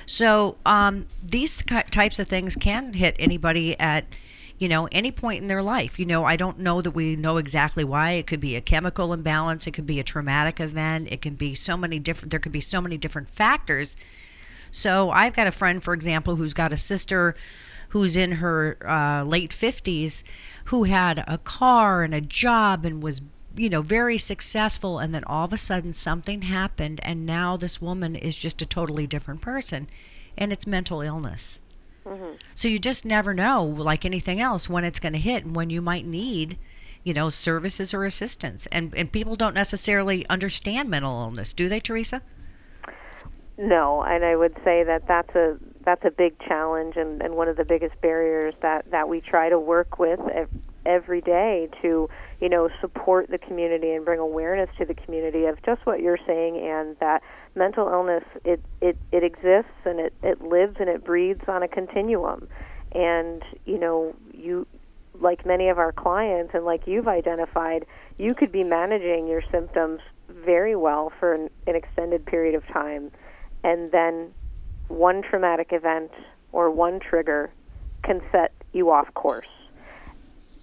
So 0.05 0.57
um, 0.65 1.07
these 1.21 1.57
types 1.57 2.19
of 2.19 2.27
things 2.27 2.55
can 2.55 2.93
hit 2.93 3.15
anybody 3.19 3.79
at 3.79 4.05
you 4.59 4.69
know 4.69 4.87
any 4.91 5.11
point 5.11 5.41
in 5.41 5.47
their 5.47 5.63
life. 5.63 5.99
You 5.99 6.05
know, 6.05 6.23
I 6.25 6.35
don't 6.35 6.59
know 6.59 6.81
that 6.81 6.91
we 6.91 7.15
know 7.15 7.37
exactly 7.37 7.83
why. 7.83 8.11
It 8.11 8.27
could 8.27 8.39
be 8.39 8.55
a 8.55 8.61
chemical 8.61 9.13
imbalance. 9.13 9.67
It 9.67 9.71
could 9.71 9.85
be 9.85 9.99
a 9.99 10.03
traumatic 10.03 10.59
event. 10.59 11.07
It 11.11 11.21
can 11.21 11.35
be 11.35 11.55
so 11.55 11.75
many 11.75 11.99
different. 11.99 12.31
There 12.31 12.39
could 12.39 12.51
be 12.51 12.61
so 12.61 12.79
many 12.79 12.97
different 12.97 13.29
factors. 13.29 13.97
So 14.71 15.11
I've 15.11 15.33
got 15.33 15.45
a 15.45 15.51
friend, 15.51 15.83
for 15.83 15.93
example, 15.93 16.35
who's 16.35 16.53
got 16.53 16.73
a 16.73 16.77
sister 16.77 17.35
who's 17.93 18.17
in 18.17 18.33
her 18.33 18.75
uh, 18.87 19.23
late 19.23 19.51
50s 19.51 20.23
who 20.65 20.85
had 20.85 21.23
a 21.27 21.37
car 21.37 22.01
and 22.01 22.11
a 22.15 22.21
job 22.21 22.85
and 22.85 23.03
was 23.03 23.21
you 23.55 23.69
know 23.69 23.83
very 23.83 24.17
successful 24.17 24.97
and 24.97 25.13
then 25.13 25.23
all 25.25 25.45
of 25.45 25.53
a 25.53 25.57
sudden 25.57 25.93
something 25.93 26.41
happened 26.41 26.99
and 27.03 27.23
now 27.23 27.55
this 27.55 27.79
woman 27.79 28.15
is 28.15 28.35
just 28.35 28.63
a 28.63 28.65
totally 28.65 29.05
different 29.05 29.41
person 29.41 29.87
and 30.35 30.51
it's 30.51 30.65
mental 30.65 31.01
illness. 31.01 31.59
So 32.55 32.67
you 32.67 32.79
just 32.79 33.05
never 33.05 33.31
know 33.31 33.63
like 33.63 34.05
anything 34.05 34.41
else 34.41 34.67
when 34.67 34.83
it's 34.83 34.99
going 34.99 35.13
to 35.13 35.19
hit 35.19 35.45
and 35.45 35.55
when 35.55 35.69
you 35.69 35.79
might 35.79 36.07
need 36.07 36.57
you 37.03 37.13
know 37.13 37.29
services 37.29 37.93
or 37.93 38.05
assistance. 38.05 38.67
And 38.71 38.91
and 38.97 39.11
people 39.11 39.35
don't 39.35 39.53
necessarily 39.53 40.27
understand 40.29 40.89
mental 40.89 41.21
illness 41.21 41.53
do 41.53 41.69
they 41.69 41.79
teresa? 41.79 42.23
No, 43.55 44.01
and 44.01 44.25
I 44.25 44.35
would 44.35 44.55
say 44.65 44.83
that 44.83 45.07
that's 45.07 45.35
a 45.35 45.59
that's 45.85 46.03
a 46.05 46.11
big 46.11 46.37
challenge 46.39 46.95
and, 46.95 47.21
and 47.21 47.35
one 47.35 47.47
of 47.47 47.57
the 47.57 47.65
biggest 47.65 47.99
barriers 48.01 48.53
that, 48.61 48.89
that 48.91 49.09
we 49.09 49.21
try 49.21 49.49
to 49.49 49.59
work 49.59 49.99
with 49.99 50.19
every 50.85 51.21
day 51.21 51.69
to 51.81 52.09
you 52.41 52.49
know 52.49 52.69
support 52.81 53.29
the 53.29 53.37
community 53.37 53.91
and 53.91 54.03
bring 54.03 54.19
awareness 54.19 54.69
to 54.77 54.85
the 54.85 54.93
community 54.93 55.45
of 55.45 55.61
just 55.63 55.85
what 55.85 56.01
you're 56.01 56.19
saying 56.27 56.57
and 56.57 56.97
that 56.99 57.21
mental 57.55 57.87
illness 57.87 58.23
it, 58.43 58.61
it, 58.81 58.97
it 59.11 59.23
exists 59.23 59.71
and 59.85 59.99
it, 59.99 60.13
it 60.21 60.41
lives 60.41 60.75
and 60.79 60.89
it 60.89 61.03
breathes 61.03 61.43
on 61.47 61.63
a 61.63 61.67
continuum. 61.67 62.47
And 62.91 63.43
you 63.65 63.79
know 63.79 64.13
you 64.33 64.67
like 65.19 65.45
many 65.45 65.69
of 65.69 65.77
our 65.77 65.91
clients 65.91 66.53
and 66.53 66.65
like 66.65 66.85
you've 66.85 67.07
identified 67.07 67.85
you 68.17 68.33
could 68.33 68.51
be 68.51 68.63
managing 68.63 69.27
your 69.27 69.41
symptoms 69.51 70.01
very 70.27 70.75
well 70.75 71.11
for 71.19 71.33
an, 71.33 71.49
an 71.67 71.75
extended 71.75 72.25
period 72.25 72.55
of 72.55 72.67
time. 72.67 73.11
And 73.63 73.91
then 73.91 74.33
one 74.87 75.21
traumatic 75.21 75.69
event 75.71 76.11
or 76.51 76.69
one 76.69 76.99
trigger 76.99 77.51
can 78.03 78.21
set 78.31 78.51
you 78.73 78.91
off 78.91 79.13
course. 79.13 79.47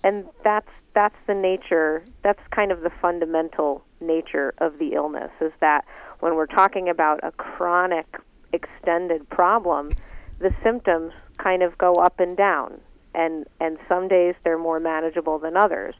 And 0.02 0.24
that's 0.44 0.68
that's 0.94 1.16
the 1.26 1.34
nature, 1.34 2.04
that's 2.22 2.40
kind 2.50 2.72
of 2.72 2.80
the 2.80 2.90
fundamental 3.00 3.84
nature 4.00 4.54
of 4.58 4.78
the 4.78 4.94
illness 4.94 5.30
is 5.40 5.52
that 5.60 5.84
when 6.18 6.34
we're 6.34 6.46
talking 6.46 6.88
about 6.88 7.20
a 7.22 7.30
chronic 7.32 8.06
extended 8.52 9.28
problem, 9.30 9.94
the 10.40 10.52
symptoms 10.64 11.12
kind 11.38 11.62
of 11.62 11.78
go 11.78 11.94
up 11.94 12.18
and 12.18 12.36
down. 12.36 12.80
And 13.14 13.46
and 13.60 13.78
some 13.88 14.08
days 14.08 14.34
they're 14.44 14.58
more 14.58 14.80
manageable 14.80 15.38
than 15.38 15.56
others 15.56 15.94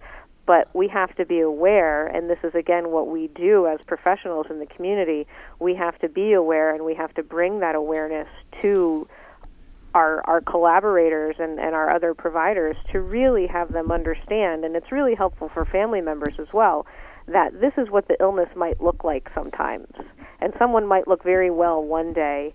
but 0.46 0.68
we 0.74 0.88
have 0.88 1.14
to 1.16 1.24
be 1.24 1.40
aware, 1.40 2.06
and 2.06 2.28
this 2.28 2.38
is 2.42 2.54
again 2.54 2.90
what 2.90 3.08
we 3.08 3.28
do 3.28 3.66
as 3.66 3.78
professionals 3.86 4.46
in 4.50 4.58
the 4.58 4.66
community. 4.66 5.26
We 5.58 5.74
have 5.76 5.98
to 6.00 6.08
be 6.08 6.32
aware 6.32 6.74
and 6.74 6.84
we 6.84 6.94
have 6.94 7.14
to 7.14 7.22
bring 7.22 7.60
that 7.60 7.74
awareness 7.74 8.28
to 8.62 9.08
our, 9.94 10.22
our 10.28 10.40
collaborators 10.40 11.36
and, 11.38 11.58
and 11.58 11.74
our 11.74 11.90
other 11.90 12.14
providers 12.14 12.76
to 12.92 13.00
really 13.00 13.46
have 13.46 13.72
them 13.72 13.90
understand, 13.90 14.64
and 14.64 14.76
it's 14.76 14.92
really 14.92 15.14
helpful 15.14 15.50
for 15.52 15.64
family 15.64 16.00
members 16.00 16.34
as 16.38 16.48
well, 16.52 16.86
that 17.26 17.60
this 17.60 17.72
is 17.76 17.90
what 17.90 18.08
the 18.08 18.16
illness 18.20 18.48
might 18.56 18.80
look 18.80 19.04
like 19.04 19.28
sometimes. 19.34 19.88
And 20.40 20.52
someone 20.58 20.86
might 20.86 21.06
look 21.06 21.22
very 21.22 21.50
well 21.50 21.82
one 21.82 22.12
day, 22.12 22.54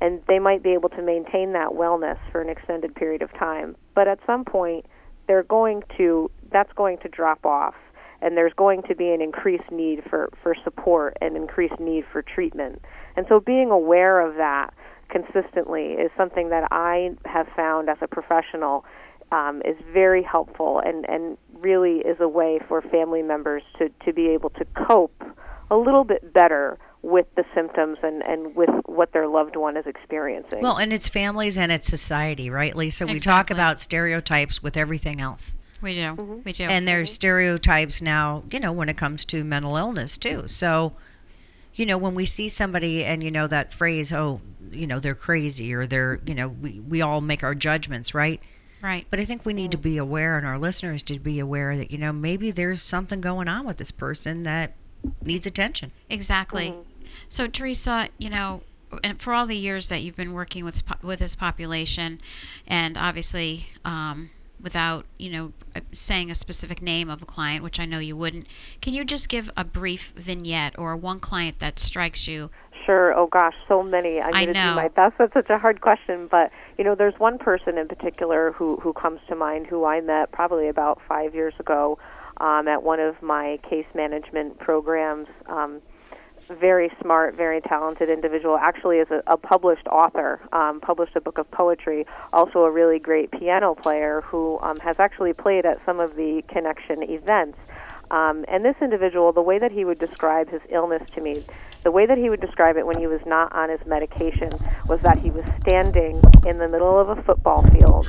and 0.00 0.22
they 0.28 0.38
might 0.38 0.62
be 0.62 0.70
able 0.70 0.88
to 0.90 1.02
maintain 1.02 1.52
that 1.52 1.70
wellness 1.70 2.18
for 2.30 2.40
an 2.40 2.48
extended 2.48 2.94
period 2.94 3.22
of 3.22 3.32
time. 3.34 3.76
But 3.94 4.08
at 4.08 4.18
some 4.26 4.44
point, 4.44 4.86
they're 5.26 5.42
going 5.42 5.82
to 5.98 6.30
that's 6.52 6.72
going 6.74 6.98
to 6.98 7.08
drop 7.08 7.44
off 7.44 7.74
and 8.20 8.36
there's 8.36 8.52
going 8.54 8.82
to 8.82 8.94
be 8.94 9.10
an 9.10 9.20
increased 9.20 9.70
need 9.70 10.02
for, 10.08 10.28
for 10.42 10.54
support 10.64 11.16
and 11.20 11.36
increased 11.36 11.78
need 11.78 12.04
for 12.10 12.22
treatment. 12.22 12.82
And 13.16 13.26
so 13.28 13.40
being 13.40 13.70
aware 13.70 14.20
of 14.20 14.36
that 14.36 14.74
consistently 15.08 15.92
is 15.92 16.10
something 16.16 16.50
that 16.50 16.68
I 16.70 17.10
have 17.24 17.46
found 17.56 17.88
as 17.88 17.98
a 18.00 18.08
professional 18.08 18.84
um, 19.30 19.62
is 19.64 19.76
very 19.92 20.22
helpful 20.22 20.80
and, 20.84 21.08
and 21.08 21.36
really 21.52 21.98
is 21.98 22.16
a 22.20 22.28
way 22.28 22.58
for 22.66 22.82
family 22.82 23.22
members 23.22 23.62
to, 23.78 23.90
to 24.04 24.12
be 24.12 24.28
able 24.28 24.50
to 24.50 24.64
cope 24.86 25.22
a 25.70 25.76
little 25.76 26.04
bit 26.04 26.32
better 26.32 26.78
with 27.02 27.26
the 27.36 27.44
symptoms 27.54 27.98
and, 28.02 28.22
and 28.22 28.56
with 28.56 28.70
what 28.86 29.12
their 29.12 29.28
loved 29.28 29.54
one 29.54 29.76
is 29.76 29.86
experiencing. 29.86 30.60
well 30.60 30.76
and 30.76 30.92
it's 30.92 31.08
families 31.08 31.56
and 31.56 31.70
it's 31.70 31.86
society 31.86 32.50
right 32.50 32.74
lisa 32.74 33.06
we 33.06 33.20
talk 33.20 33.50
about 33.50 33.78
stereotypes 33.78 34.62
with 34.62 34.76
everything 34.76 35.20
else 35.20 35.54
We 35.80 35.94
do. 35.94 36.00
Mm-hmm. 36.00 36.38
We 36.44 36.52
do. 36.52 36.64
and 36.64 36.86
there's 36.86 37.08
mm-hmm. 37.08 37.14
stereotypes 37.14 38.02
now 38.02 38.42
you 38.50 38.60
know 38.60 38.72
when 38.72 38.88
it 38.88 38.96
comes 38.96 39.24
to 39.26 39.44
mental 39.44 39.76
illness 39.76 40.18
too 40.18 40.44
so 40.46 40.94
you 41.74 41.86
know 41.86 41.98
when 41.98 42.14
we 42.14 42.26
see 42.26 42.48
somebody 42.48 43.04
and 43.04 43.22
you 43.22 43.30
know 43.30 43.46
that 43.46 43.72
phrase 43.72 44.12
oh 44.12 44.40
you 44.70 44.86
know 44.86 44.98
they're 44.98 45.14
crazy 45.14 45.72
or 45.72 45.86
they're 45.86 46.20
you 46.26 46.34
know 46.34 46.48
we, 46.48 46.80
we 46.80 47.00
all 47.00 47.20
make 47.20 47.42
our 47.42 47.54
judgments 47.54 48.14
right 48.14 48.40
right. 48.82 49.06
but 49.10 49.20
i 49.20 49.24
think 49.24 49.44
we 49.46 49.52
need 49.52 49.70
to 49.70 49.76
mm-hmm. 49.76 49.94
be 49.94 49.96
aware 49.96 50.36
and 50.36 50.46
our 50.46 50.58
listeners 50.58 51.02
to 51.02 51.18
be 51.18 51.38
aware 51.38 51.76
that 51.76 51.90
you 51.90 51.98
know 51.98 52.12
maybe 52.12 52.50
there's 52.50 52.82
something 52.82 53.20
going 53.20 53.48
on 53.48 53.66
with 53.66 53.76
this 53.76 53.90
person 53.90 54.42
that 54.42 54.74
needs 55.22 55.46
attention 55.46 55.92
Exactly. 56.10 56.74
So, 57.28 57.46
Teresa, 57.46 58.08
you 58.18 58.30
know, 58.30 58.62
and 59.04 59.20
for 59.20 59.34
all 59.34 59.46
the 59.46 59.56
years 59.56 59.88
that 59.88 60.02
you've 60.02 60.16
been 60.16 60.32
working 60.32 60.64
with 60.64 60.82
with 61.02 61.18
this 61.18 61.34
population, 61.34 62.20
and 62.66 62.96
obviously, 62.96 63.68
um, 63.84 64.30
without 64.60 65.06
you 65.18 65.30
know 65.30 65.52
uh, 65.74 65.80
saying 65.92 66.30
a 66.30 66.34
specific 66.34 66.82
name 66.82 67.08
of 67.08 67.22
a 67.22 67.26
client, 67.26 67.62
which 67.62 67.78
I 67.80 67.84
know 67.84 67.98
you 67.98 68.16
wouldn't, 68.16 68.46
can 68.80 68.94
you 68.94 69.04
just 69.04 69.28
give 69.28 69.50
a 69.56 69.64
brief 69.64 70.12
vignette 70.16 70.78
or 70.78 70.96
one 70.96 71.20
client 71.20 71.58
that 71.60 71.78
strikes 71.78 72.28
you? 72.28 72.50
Sure. 72.86 73.14
Oh 73.14 73.26
gosh, 73.26 73.54
so 73.68 73.82
many. 73.82 74.20
I'm 74.20 74.34
I 74.34 74.44
going 74.44 74.54
to 74.54 74.60
do 74.60 74.66
know. 74.66 74.74
my 74.74 74.88
best. 74.88 75.18
That's 75.18 75.34
such 75.34 75.50
a 75.50 75.58
hard 75.58 75.82
question, 75.82 76.26
but 76.30 76.50
you 76.78 76.84
know, 76.84 76.94
there's 76.94 77.18
one 77.18 77.38
person 77.38 77.76
in 77.76 77.86
particular 77.86 78.52
who 78.52 78.76
who 78.76 78.92
comes 78.92 79.20
to 79.28 79.34
mind 79.34 79.66
who 79.66 79.84
I 79.84 80.00
met 80.00 80.32
probably 80.32 80.68
about 80.68 81.00
five 81.06 81.34
years 81.34 81.54
ago 81.60 81.98
um, 82.38 82.66
at 82.68 82.82
one 82.82 83.00
of 83.00 83.20
my 83.22 83.58
case 83.68 83.86
management 83.94 84.58
programs. 84.58 85.28
Um, 85.46 85.82
very 86.48 86.90
smart, 87.00 87.34
very 87.36 87.60
talented 87.60 88.10
individual. 88.10 88.56
Actually, 88.56 88.98
is 88.98 89.08
a, 89.10 89.22
a 89.26 89.36
published 89.36 89.86
author, 89.86 90.40
um, 90.52 90.80
published 90.80 91.16
a 91.16 91.20
book 91.20 91.38
of 91.38 91.50
poetry. 91.50 92.06
Also, 92.32 92.60
a 92.60 92.70
really 92.70 92.98
great 92.98 93.30
piano 93.30 93.74
player 93.74 94.22
who 94.22 94.58
um, 94.60 94.78
has 94.78 94.98
actually 94.98 95.32
played 95.32 95.66
at 95.66 95.78
some 95.84 96.00
of 96.00 96.16
the 96.16 96.42
connection 96.48 97.02
events. 97.02 97.58
Um, 98.10 98.44
and 98.48 98.64
this 98.64 98.76
individual, 98.80 99.32
the 99.32 99.42
way 99.42 99.58
that 99.58 99.70
he 99.70 99.84
would 99.84 99.98
describe 99.98 100.48
his 100.50 100.62
illness 100.70 101.02
to 101.14 101.20
me, 101.20 101.44
the 101.84 101.90
way 101.90 102.06
that 102.06 102.18
he 102.18 102.30
would 102.30 102.40
describe 102.40 102.76
it 102.76 102.86
when 102.86 102.98
he 102.98 103.06
was 103.06 103.20
not 103.26 103.52
on 103.52 103.68
his 103.68 103.80
medication 103.86 104.50
was 104.88 105.00
that 105.02 105.18
he 105.18 105.30
was 105.30 105.44
standing 105.60 106.20
in 106.46 106.58
the 106.58 106.68
middle 106.68 106.98
of 106.98 107.10
a 107.10 107.22
football 107.22 107.62
field, 107.70 108.08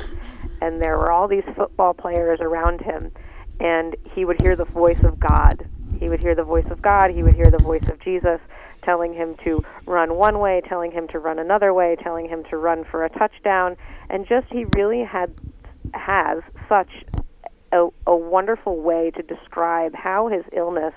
and 0.62 0.82
there 0.82 0.98
were 0.98 1.12
all 1.12 1.28
these 1.28 1.44
football 1.56 1.94
players 1.94 2.40
around 2.42 2.82
him, 2.82 3.12
and 3.60 3.96
he 4.16 4.26
would 4.26 4.42
hear 4.42 4.56
the 4.56 4.66
voice 4.66 5.02
of 5.04 5.20
God. 5.20 5.66
He 6.00 6.10
would 6.10 6.20
hear 6.20 6.36
the 6.36 6.44
voice 6.44 6.66
of 6.70 6.82
God, 6.82 7.12
he 7.12 7.24
would 7.24 7.36
hear 7.36 7.52
the 7.52 7.60
voice 7.60 7.82
of 7.88 8.00
Jesus 8.02 8.40
telling 8.84 9.14
him 9.14 9.36
to 9.44 9.62
run 9.86 10.16
one 10.16 10.40
way, 10.40 10.62
telling 10.68 10.92
him 10.92 11.08
to 11.12 11.20
run 11.20 11.40
another 11.40 11.74
way, 11.74 11.96
telling 12.02 12.30
him 12.30 12.44
to 12.50 12.58
run 12.58 12.86
for 12.90 13.04
a 13.04 13.10
touchdown, 13.10 13.76
and 14.10 14.26
just 14.28 14.48
he 14.50 14.64
really 14.64 15.04
had 15.04 15.34
has 15.94 16.38
such 16.70 16.90
a, 17.72 17.88
a 18.08 18.16
wonderful 18.16 18.82
way 18.82 19.12
to 19.16 19.24
describe 19.24 19.94
how 19.96 20.28
his 20.28 20.44
illness 20.56 20.94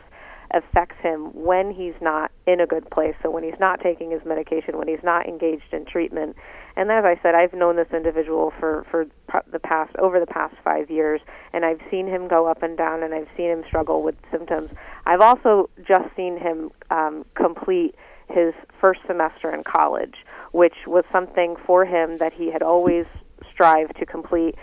affects 0.55 0.97
him 1.01 1.33
when 1.35 1.71
he's 1.71 1.95
not 2.01 2.31
in 2.47 2.61
a 2.61 2.67
good 2.67 2.89
place. 2.91 3.15
So 3.23 3.31
when 3.31 3.43
he's 3.45 3.59
not 3.59 3.81
taking 3.81 4.11
his 4.11 4.21
medication, 4.25 4.79
when 4.79 4.89
he's 4.89 5.03
not 5.03 5.27
engaged 5.27 5.73
in 5.73 5.85
treatment. 5.85 6.37
And 6.77 6.91
as 6.91 7.05
I 7.05 7.19
said, 7.23 7.35
I've 7.35 7.53
known 7.53 7.77
this 7.77 7.89
individual 7.93 8.53
for 8.59 8.87
for 8.91 9.07
the 9.51 9.59
past 9.59 9.95
over 9.97 10.21
the 10.21 10.27
past 10.27 10.55
5 10.65 10.91
years 10.91 11.21
and 11.53 11.65
I've 11.65 11.81
seen 11.91 12.07
him 12.07 12.29
go 12.29 12.47
up 12.47 12.63
and 12.63 12.77
down 12.77 13.03
and 13.03 13.15
I've 13.15 13.29
seen 13.37 13.51
him 13.51 13.65
struggle 13.67 14.03
with 14.03 14.15
symptoms. 14.31 14.71
I've 15.07 15.21
also 15.21 15.71
just 15.87 16.15
seen 16.17 16.39
him 16.39 16.71
um, 16.91 17.25
complete 17.35 17.95
his 18.29 18.55
first 18.81 19.01
semester 19.07 19.55
in 19.55 19.63
college, 19.65 20.15
which 20.53 20.75
was 20.87 21.05
something 21.13 21.57
for 21.67 21.85
him 21.85 22.19
that 22.19 22.33
he 22.33 22.51
had 22.51 22.63
always 22.63 23.07
strived 23.53 23.97
to 23.99 24.07
complete 24.07 24.57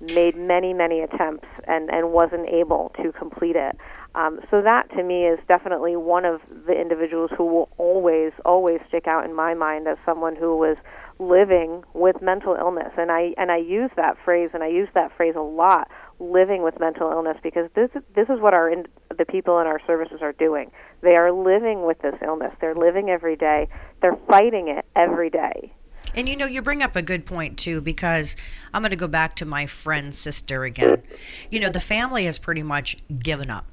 made 0.00 0.36
many 0.36 0.72
many 0.72 1.00
attempts 1.00 1.48
and 1.66 1.88
and 1.88 2.12
wasn't 2.12 2.46
able 2.48 2.92
to 3.02 3.12
complete 3.12 3.56
it 3.56 3.76
Um, 4.14 4.40
so 4.50 4.62
that 4.62 4.90
to 4.90 5.02
me 5.02 5.24
is 5.26 5.40
definitely 5.48 5.96
one 5.96 6.24
of 6.24 6.40
the 6.66 6.72
individuals 6.72 7.30
who 7.36 7.44
will 7.44 7.68
always, 7.78 8.32
always 8.44 8.80
stick 8.88 9.08
out 9.08 9.24
in 9.24 9.34
my 9.34 9.54
mind 9.54 9.88
as 9.88 9.96
someone 10.06 10.36
who 10.36 10.56
was 10.56 10.76
living 11.18 11.82
with 11.94 12.22
mental 12.22 12.54
illness. 12.54 12.92
And 12.96 13.10
I 13.10 13.34
and 13.36 13.50
I 13.50 13.56
use 13.56 13.90
that 13.96 14.16
phrase, 14.24 14.50
and 14.54 14.62
I 14.62 14.68
use 14.68 14.88
that 14.94 15.16
phrase 15.16 15.34
a 15.36 15.40
lot, 15.40 15.90
living 16.20 16.62
with 16.62 16.78
mental 16.78 17.10
illness, 17.10 17.36
because 17.42 17.68
this 17.74 17.90
this 18.14 18.28
is 18.28 18.40
what 18.40 18.54
our 18.54 18.70
in, 18.70 18.86
the 19.16 19.24
people 19.24 19.58
in 19.58 19.66
our 19.66 19.80
services 19.84 20.18
are 20.22 20.32
doing. 20.32 20.70
They 21.00 21.16
are 21.16 21.32
living 21.32 21.84
with 21.84 22.00
this 22.00 22.14
illness. 22.22 22.52
They're 22.60 22.74
living 22.74 23.10
every 23.10 23.36
day. 23.36 23.68
They're 24.00 24.18
fighting 24.28 24.68
it 24.68 24.84
every 24.94 25.30
day. 25.30 25.72
And 26.14 26.28
you 26.28 26.36
know, 26.36 26.46
you 26.46 26.62
bring 26.62 26.82
up 26.82 26.94
a 26.94 27.02
good 27.02 27.26
point 27.26 27.58
too, 27.58 27.80
because 27.80 28.36
I'm 28.72 28.82
going 28.82 28.90
to 28.90 28.96
go 28.96 29.08
back 29.08 29.34
to 29.36 29.44
my 29.44 29.66
friend's 29.66 30.18
sister 30.18 30.62
again. 30.62 31.02
You 31.50 31.58
know, 31.58 31.68
the 31.68 31.80
family 31.80 32.26
has 32.26 32.38
pretty 32.38 32.62
much 32.62 32.96
given 33.18 33.50
up. 33.50 33.66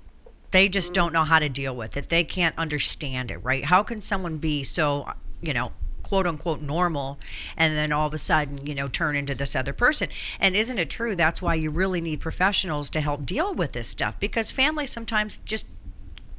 They 0.52 0.70
just 0.70 0.94
don't 0.94 1.14
know 1.14 1.24
how 1.24 1.40
to 1.40 1.50
deal 1.50 1.76
with 1.76 1.98
it. 1.98 2.10
They 2.10 2.24
can't 2.24 2.58
understand 2.58 3.32
it, 3.32 3.38
right? 3.38 3.66
How 3.66 3.84
can 3.84 4.02
someone 4.02 4.38
be 4.38 4.64
so, 4.64 5.12
you 5.42 5.54
know, 5.54 5.72
quote 6.04 6.28
unquote 6.28 6.62
normal 6.62 7.18
and 7.56 7.78
then 7.78 7.94
all 7.94 8.08
of 8.08 8.14
a 8.14 8.18
sudden, 8.18 8.66
you 8.66 8.76
know, 8.76 8.88
turn 8.88 9.16
into 9.16 9.34
this 9.34 9.56
other 9.56 9.74
person? 9.74 10.10
And 10.40 10.56
isn't 10.56 10.78
it 10.78 10.90
true? 10.90 11.16
That's 11.16 11.42
why 11.42 11.56
you 11.56 11.72
really 11.72 12.02
need 12.02 12.20
professionals 12.20 12.90
to 12.92 13.02
help 13.02 13.26
deal 13.26 13.54
with 13.54 13.72
this 13.72 13.88
stuff 13.88 14.20
because 14.20 14.52
families 14.52 14.92
sometimes 14.92 15.38
just 15.40 15.68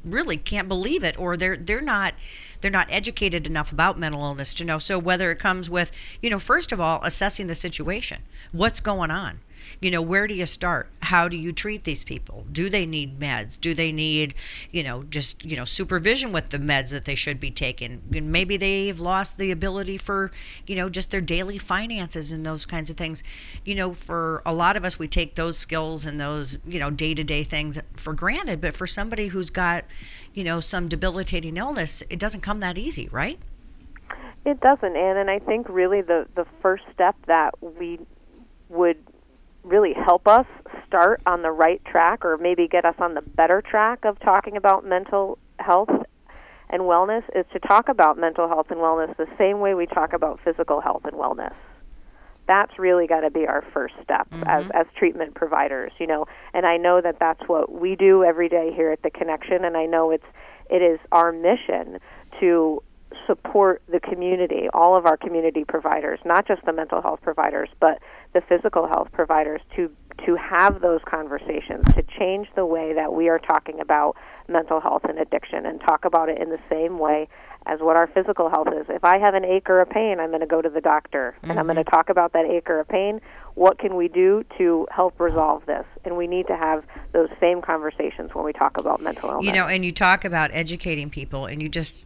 really 0.05 0.37
can't 0.37 0.67
believe 0.67 1.03
it 1.03 1.17
or 1.17 1.37
they're 1.37 1.55
they're 1.57 1.81
not 1.81 2.13
they're 2.61 2.71
not 2.71 2.87
educated 2.89 3.47
enough 3.47 3.71
about 3.71 3.97
mental 3.97 4.21
illness 4.21 4.53
to 4.53 4.65
know 4.65 4.77
so 4.77 4.99
whether 4.99 5.31
it 5.31 5.39
comes 5.39 5.69
with 5.69 5.91
you 6.21 6.29
know 6.29 6.39
first 6.39 6.71
of 6.71 6.79
all 6.79 6.99
assessing 7.03 7.47
the 7.47 7.55
situation 7.55 8.21
what's 8.51 8.79
going 8.79 9.09
on 9.09 9.39
you 9.83 9.91
know 9.91 10.01
where 10.01 10.27
do 10.27 10.33
you 10.33 10.45
start? 10.45 10.87
How 11.01 11.27
do 11.27 11.35
you 11.35 11.51
treat 11.51 11.83
these 11.83 12.03
people? 12.03 12.45
Do 12.51 12.69
they 12.69 12.85
need 12.85 13.19
meds? 13.19 13.59
Do 13.59 13.73
they 13.73 13.91
need 13.91 14.33
you 14.71 14.83
know 14.83 15.03
just 15.03 15.43
you 15.45 15.57
know 15.57 15.65
supervision 15.65 16.31
with 16.31 16.49
the 16.49 16.57
meds 16.57 16.89
that 16.91 17.05
they 17.05 17.15
should 17.15 17.39
be 17.39 17.51
taking? 17.51 18.01
And 18.15 18.31
maybe 18.31 18.55
they've 18.55 18.99
lost 18.99 19.37
the 19.37 19.51
ability 19.51 19.97
for 19.97 20.31
you 20.65 20.75
know 20.75 20.89
just 20.89 21.11
their 21.11 21.21
daily 21.21 21.57
finances 21.57 22.31
and 22.31 22.45
those 22.45 22.65
kinds 22.65 22.89
of 22.89 22.97
things. 22.97 23.23
You 23.65 23.75
know 23.75 23.93
for 23.93 24.41
a 24.45 24.53
lot 24.53 24.77
of 24.77 24.85
us 24.85 24.97
we 24.97 25.07
take 25.07 25.35
those 25.35 25.57
skills 25.57 26.05
and 26.05 26.19
those 26.19 26.57
you 26.65 26.79
know 26.79 26.89
day-to-day 26.89 27.43
things 27.43 27.77
for 27.95 28.13
granted. 28.13 28.61
But 28.61 28.75
for 28.75 28.87
somebody 28.87 29.27
who's 29.27 29.49
got 29.49 29.83
you 30.33 30.43
know 30.43 30.59
some 30.59 30.87
debilitating 30.87 31.57
illness 31.57 32.01
it 32.09 32.19
doesn't 32.19 32.41
come 32.41 32.59
that 32.61 32.77
easy 32.77 33.09
right? 33.09 33.39
It 34.45 34.59
doesn't. 34.61 34.95
And 34.95 35.17
and 35.17 35.29
i 35.29 35.39
think 35.39 35.67
really 35.69 36.01
the 36.01 36.25
the 36.35 36.45
first 36.61 36.83
step 36.93 37.15
that 37.27 37.51
we 37.61 37.99
would 38.69 38.97
really 39.63 39.93
help 39.93 40.27
us 40.27 40.45
start 40.87 41.21
on 41.25 41.41
the 41.41 41.51
right 41.51 41.83
track 41.85 42.23
or 42.25 42.37
maybe 42.37 42.67
get 42.67 42.85
us 42.85 42.95
on 42.99 43.13
the 43.13 43.21
better 43.21 43.61
track 43.61 44.05
of 44.05 44.19
talking 44.19 44.57
about 44.57 44.85
mental 44.85 45.37
health 45.59 45.89
and 46.69 46.81
wellness 46.83 47.23
is 47.35 47.45
to 47.53 47.59
talk 47.59 47.87
about 47.87 48.17
mental 48.17 48.47
health 48.47 48.67
and 48.69 48.79
wellness 48.79 49.15
the 49.17 49.27
same 49.37 49.59
way 49.59 49.73
we 49.73 49.85
talk 49.85 50.13
about 50.13 50.39
physical 50.43 50.81
health 50.81 51.05
and 51.05 51.13
wellness. 51.13 51.53
That's 52.47 52.77
really 52.77 53.07
got 53.07 53.21
to 53.21 53.29
be 53.29 53.47
our 53.47 53.63
first 53.73 53.93
step 54.03 54.29
mm-hmm. 54.29 54.43
as 54.49 54.65
as 54.73 54.85
treatment 54.97 55.33
providers, 55.33 55.93
you 55.97 56.07
know. 56.07 56.25
And 56.53 56.65
I 56.65 56.75
know 56.75 56.99
that 56.99 57.19
that's 57.19 57.41
what 57.47 57.71
we 57.71 57.95
do 57.95 58.23
every 58.23 58.49
day 58.49 58.73
here 58.75 58.91
at 58.91 59.01
the 59.01 59.11
Connection 59.11 59.63
and 59.63 59.77
I 59.77 59.85
know 59.85 60.11
it's 60.11 60.25
it 60.69 60.81
is 60.81 60.99
our 61.11 61.31
mission 61.31 61.99
to 62.39 62.81
support 63.27 63.81
the 63.87 63.99
community, 63.99 64.67
all 64.73 64.95
of 64.95 65.05
our 65.05 65.17
community 65.17 65.63
providers, 65.63 66.19
not 66.25 66.47
just 66.47 66.65
the 66.65 66.73
mental 66.73 67.01
health 67.01 67.21
providers, 67.21 67.69
but 67.79 67.99
the 68.33 68.41
physical 68.41 68.87
health 68.87 69.09
providers 69.11 69.61
to 69.75 69.89
to 70.25 70.35
have 70.35 70.81
those 70.81 71.01
conversations, 71.05 71.85
to 71.95 72.03
change 72.17 72.47
the 72.55 72.65
way 72.65 72.93
that 72.93 73.13
we 73.13 73.29
are 73.29 73.39
talking 73.39 73.79
about 73.79 74.15
mental 74.47 74.79
health 74.79 75.03
and 75.05 75.19
addiction 75.19 75.65
and 75.65 75.81
talk 75.81 76.05
about 76.05 76.29
it 76.29 76.39
in 76.39 76.49
the 76.49 76.59
same 76.69 76.99
way 76.99 77.27
as 77.65 77.79
what 77.79 77.95
our 77.95 78.07
physical 78.07 78.49
health 78.49 78.67
is. 78.67 78.85
If 78.89 79.03
I 79.03 79.17
have 79.17 79.33
an 79.33 79.45
ache 79.45 79.69
or 79.69 79.79
a 79.79 79.85
pain, 79.85 80.19
I'm 80.19 80.29
going 80.29 80.41
to 80.41 80.47
go 80.47 80.61
to 80.61 80.69
the 80.69 80.81
doctor 80.81 81.35
and 81.41 81.51
mm-hmm. 81.51 81.59
I'm 81.59 81.65
going 81.65 81.77
to 81.77 81.83
talk 81.83 82.09
about 82.09 82.33
that 82.33 82.45
ache 82.45 82.69
or 82.69 82.79
a 82.79 82.85
pain. 82.85 83.21
What 83.55 83.79
can 83.79 83.95
we 83.95 84.07
do 84.07 84.43
to 84.57 84.87
help 84.91 85.19
resolve 85.19 85.65
this? 85.65 85.85
And 86.03 86.17
we 86.17 86.27
need 86.27 86.47
to 86.47 86.57
have 86.57 86.83
those 87.13 87.29
same 87.39 87.61
conversations 87.61 88.31
when 88.33 88.43
we 88.45 88.53
talk 88.53 88.77
about 88.77 89.01
mental 89.01 89.29
illness. 89.29 89.45
You 89.45 89.53
know, 89.53 89.67
and 89.67 89.85
you 89.85 89.91
talk 89.91 90.25
about 90.25 90.51
educating 90.53 91.09
people 91.09 91.45
and 91.45 91.61
you 91.61 91.69
just 91.69 92.05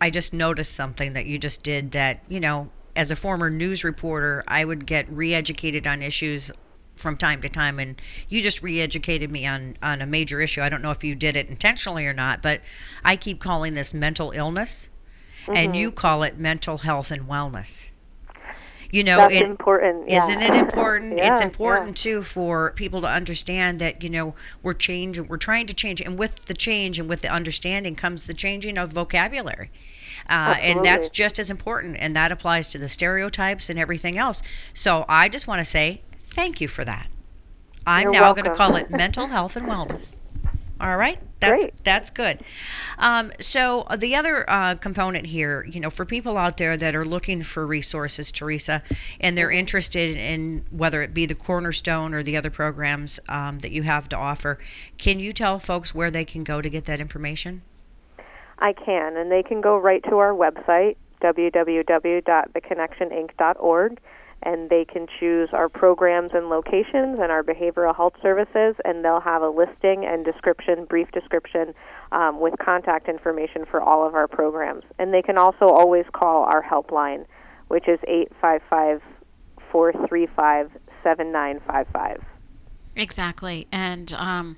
I 0.00 0.10
just 0.10 0.32
noticed 0.32 0.74
something 0.74 1.12
that 1.12 1.26
you 1.26 1.38
just 1.38 1.62
did 1.62 1.92
that, 1.92 2.22
you 2.28 2.40
know, 2.40 2.70
as 2.96 3.10
a 3.10 3.16
former 3.16 3.50
news 3.50 3.84
reporter, 3.84 4.44
I 4.46 4.64
would 4.64 4.86
get 4.86 5.08
re-educated 5.10 5.86
on 5.86 6.02
issues 6.02 6.50
from 6.96 7.16
time 7.16 7.40
to 7.42 7.48
time 7.48 7.80
and 7.80 8.00
you 8.28 8.40
just 8.40 8.62
re-educated 8.62 9.30
me 9.30 9.44
on 9.46 9.76
on 9.82 10.00
a 10.00 10.06
major 10.06 10.40
issue. 10.40 10.62
I 10.62 10.68
don't 10.68 10.82
know 10.82 10.92
if 10.92 11.02
you 11.02 11.14
did 11.14 11.36
it 11.36 11.48
intentionally 11.48 12.06
or 12.06 12.12
not, 12.12 12.40
but 12.40 12.60
I 13.04 13.16
keep 13.16 13.40
calling 13.40 13.74
this 13.74 13.92
mental 13.92 14.30
illness 14.30 14.88
mm-hmm. 15.42 15.56
and 15.56 15.76
you 15.76 15.90
call 15.90 16.22
it 16.22 16.38
mental 16.38 16.78
health 16.78 17.10
and 17.10 17.28
wellness. 17.28 17.90
You 18.90 19.02
know, 19.02 19.16
That's 19.16 19.34
it, 19.34 19.42
important. 19.42 20.08
Yeah. 20.08 20.22
Isn't 20.22 20.40
it 20.40 20.54
important? 20.54 21.16
yeah, 21.18 21.32
it's 21.32 21.40
important 21.40 21.98
yeah. 21.98 22.12
too 22.12 22.22
for 22.22 22.70
people 22.76 23.00
to 23.00 23.08
understand 23.08 23.80
that, 23.80 24.04
you 24.04 24.10
know, 24.10 24.36
we're 24.62 24.72
changing, 24.72 25.26
we're 25.26 25.36
trying 25.36 25.66
to 25.66 25.74
change 25.74 26.00
and 26.00 26.16
with 26.16 26.44
the 26.44 26.54
change 26.54 27.00
and 27.00 27.08
with 27.08 27.20
the 27.22 27.28
understanding 27.28 27.96
comes 27.96 28.26
the 28.26 28.34
changing 28.34 28.78
of 28.78 28.92
vocabulary. 28.92 29.72
Uh, 30.28 30.56
and 30.58 30.84
that's 30.84 31.08
just 31.08 31.38
as 31.38 31.50
important. 31.50 31.96
And 31.98 32.14
that 32.16 32.32
applies 32.32 32.68
to 32.70 32.78
the 32.78 32.88
stereotypes 32.88 33.68
and 33.68 33.78
everything 33.78 34.16
else. 34.16 34.42
So 34.72 35.04
I 35.08 35.28
just 35.28 35.46
want 35.46 35.60
to 35.60 35.64
say 35.64 36.02
thank 36.18 36.60
you 36.60 36.68
for 36.68 36.84
that. 36.84 37.08
I'm 37.86 38.04
You're 38.04 38.12
now 38.12 38.32
going 38.32 38.44
to 38.44 38.54
call 38.54 38.76
it 38.76 38.90
mental 39.04 39.26
health 39.26 39.56
and 39.56 39.66
wellness. 39.66 40.16
All 40.80 40.96
right, 40.96 41.20
that's 41.38 41.62
Great. 41.62 41.84
that's 41.84 42.10
good. 42.10 42.40
Um, 42.98 43.32
so 43.40 43.86
the 43.96 44.16
other 44.16 44.48
uh, 44.50 44.74
component 44.74 45.26
here, 45.26 45.64
you 45.70 45.78
know, 45.78 45.88
for 45.88 46.04
people 46.04 46.36
out 46.36 46.56
there 46.56 46.76
that 46.76 46.96
are 46.96 47.04
looking 47.04 47.44
for 47.44 47.64
resources, 47.64 48.32
Teresa, 48.32 48.82
and 49.20 49.38
they're 49.38 49.52
interested 49.52 50.16
in 50.16 50.64
whether 50.70 51.00
it 51.00 51.14
be 51.14 51.26
the 51.26 51.34
Cornerstone 51.34 52.12
or 52.12 52.24
the 52.24 52.36
other 52.36 52.50
programs 52.50 53.20
um, 53.28 53.60
that 53.60 53.70
you 53.70 53.84
have 53.84 54.08
to 54.08 54.16
offer, 54.16 54.58
can 54.98 55.20
you 55.20 55.32
tell 55.32 55.60
folks 55.60 55.94
where 55.94 56.10
they 56.10 56.24
can 56.24 56.42
go 56.42 56.60
to 56.60 56.68
get 56.68 56.86
that 56.86 57.00
information? 57.00 57.62
I 58.58 58.72
can, 58.72 59.16
and 59.16 59.30
they 59.30 59.42
can 59.42 59.60
go 59.60 59.78
right 59.78 60.02
to 60.04 60.16
our 60.18 60.32
website, 60.32 60.96
www.theconnectioninc.org, 61.22 64.00
and 64.42 64.68
they 64.68 64.84
can 64.84 65.06
choose 65.18 65.48
our 65.52 65.68
programs 65.68 66.32
and 66.34 66.48
locations 66.48 67.18
and 67.18 67.32
our 67.32 67.42
behavioral 67.42 67.96
health 67.96 68.12
services, 68.22 68.76
and 68.84 69.04
they'll 69.04 69.20
have 69.20 69.42
a 69.42 69.48
listing 69.48 70.04
and 70.04 70.24
description, 70.24 70.84
brief 70.84 71.10
description, 71.12 71.74
um, 72.12 72.38
with 72.40 72.54
contact 72.58 73.08
information 73.08 73.64
for 73.70 73.80
all 73.80 74.06
of 74.06 74.14
our 74.14 74.28
programs. 74.28 74.84
And 74.98 75.14
they 75.14 75.22
can 75.22 75.38
also 75.38 75.68
always 75.68 76.04
call 76.12 76.42
our 76.44 76.62
helpline, 76.62 77.24
which 77.68 77.88
is 77.88 77.98
855 78.06 79.00
435 79.72 80.70
7955. 81.02 82.22
Exactly. 82.96 83.66
And, 83.72 84.12
um, 84.14 84.56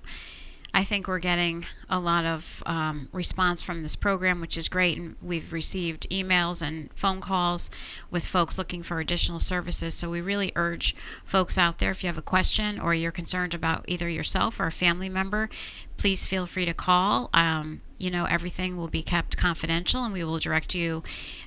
I 0.77 0.85
think 0.85 1.09
we're 1.09 1.21
getting 1.21 1.65
a 1.89 1.99
lot 1.99 2.27
of 2.27 2.63
um, 2.67 3.09
response 3.11 3.63
from 3.63 3.83
this 3.83 3.97
program, 3.97 4.43
which 4.43 4.59
is 4.59 4.69
great. 4.69 4.99
And 4.99 5.17
we've 5.23 5.51
received 5.51 6.07
emails 6.11 6.61
and 6.61 6.91
phone 6.95 7.23
calls 7.23 7.71
with 8.11 8.27
folks 8.27 8.59
looking 8.59 8.83
for 8.83 9.01
additional 9.01 9.41
services. 9.41 9.95
So 9.95 10.11
we 10.11 10.21
really 10.21 10.53
urge 10.55 10.95
folks 11.25 11.57
out 11.57 11.79
there 11.79 11.93
if 11.93 12.05
you 12.05 12.09
have 12.09 12.19
a 12.19 12.23
question 12.23 12.79
or 12.79 12.93
you're 12.93 13.11
concerned 13.11 13.55
about 13.55 13.87
either 13.89 14.07
yourself 14.07 14.61
or 14.61 14.67
a 14.67 14.71
family 14.71 15.09
member, 15.09 15.49
please 15.97 16.27
feel 16.27 16.45
free 16.45 16.67
to 16.67 16.75
call. 16.75 17.31
Um, 17.33 17.81
you 17.99 18.11
know, 18.11 18.25
everything 18.27 18.77
will 18.77 18.89
be 18.89 19.03
kept 19.03 19.37
confidential 19.37 20.05
and 20.05 20.13
we 20.13 20.25
will 20.25 20.39
direct 20.39 20.75
you 20.75 21.03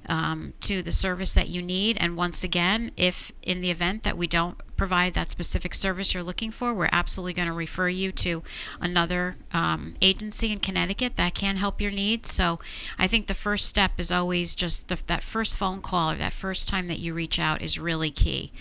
um, 0.08 0.54
to 0.62 0.82
the 0.82 0.92
service 0.92 1.34
that 1.34 1.50
you 1.50 1.62
need. 1.62 1.98
And 2.00 2.18
once 2.18 2.44
again, 2.44 2.92
if 2.98 3.32
in 3.44 3.62
the 3.62 3.70
event 3.70 4.04
that 4.04 4.18
we 4.18 4.28
don't 4.28 4.58
provide 4.76 5.14
that 5.14 5.30
specific 5.30 5.76
service 5.76 6.14
you're 6.14 6.24
looking 6.24 6.52
for, 6.52 6.74
we're 6.74 6.90
absolutely 6.92 7.34
going 7.34 7.48
to 7.48 7.54
refer 7.54 7.90
you 7.90 8.12
to 8.14 8.42
another 8.80 9.36
um, 9.54 9.96
agency 10.02 10.52
in 10.52 10.60
Connecticut 10.60 11.18
that 11.18 11.36
can 11.36 11.58
help 11.58 11.82
your 11.82 11.92
needs. 11.92 12.34
So 12.34 12.60
I 12.98 13.06
think 13.06 13.28
the 13.28 13.34
first 13.34 13.68
step 13.68 14.00
is 14.00 14.12
always 14.12 14.56
just 14.56 14.88
the, 14.88 14.98
that 15.08 15.24
first 15.24 15.58
phone 15.58 15.82
call 15.82 16.12
or 16.12 16.16
that 16.16 16.34
first 16.34 16.68
time 16.68 16.88
that 16.88 17.00
you 17.00 17.14
reach 17.14 17.40
out 17.40 17.62
is 17.62 17.78
really 17.78 18.10
key 18.10 18.52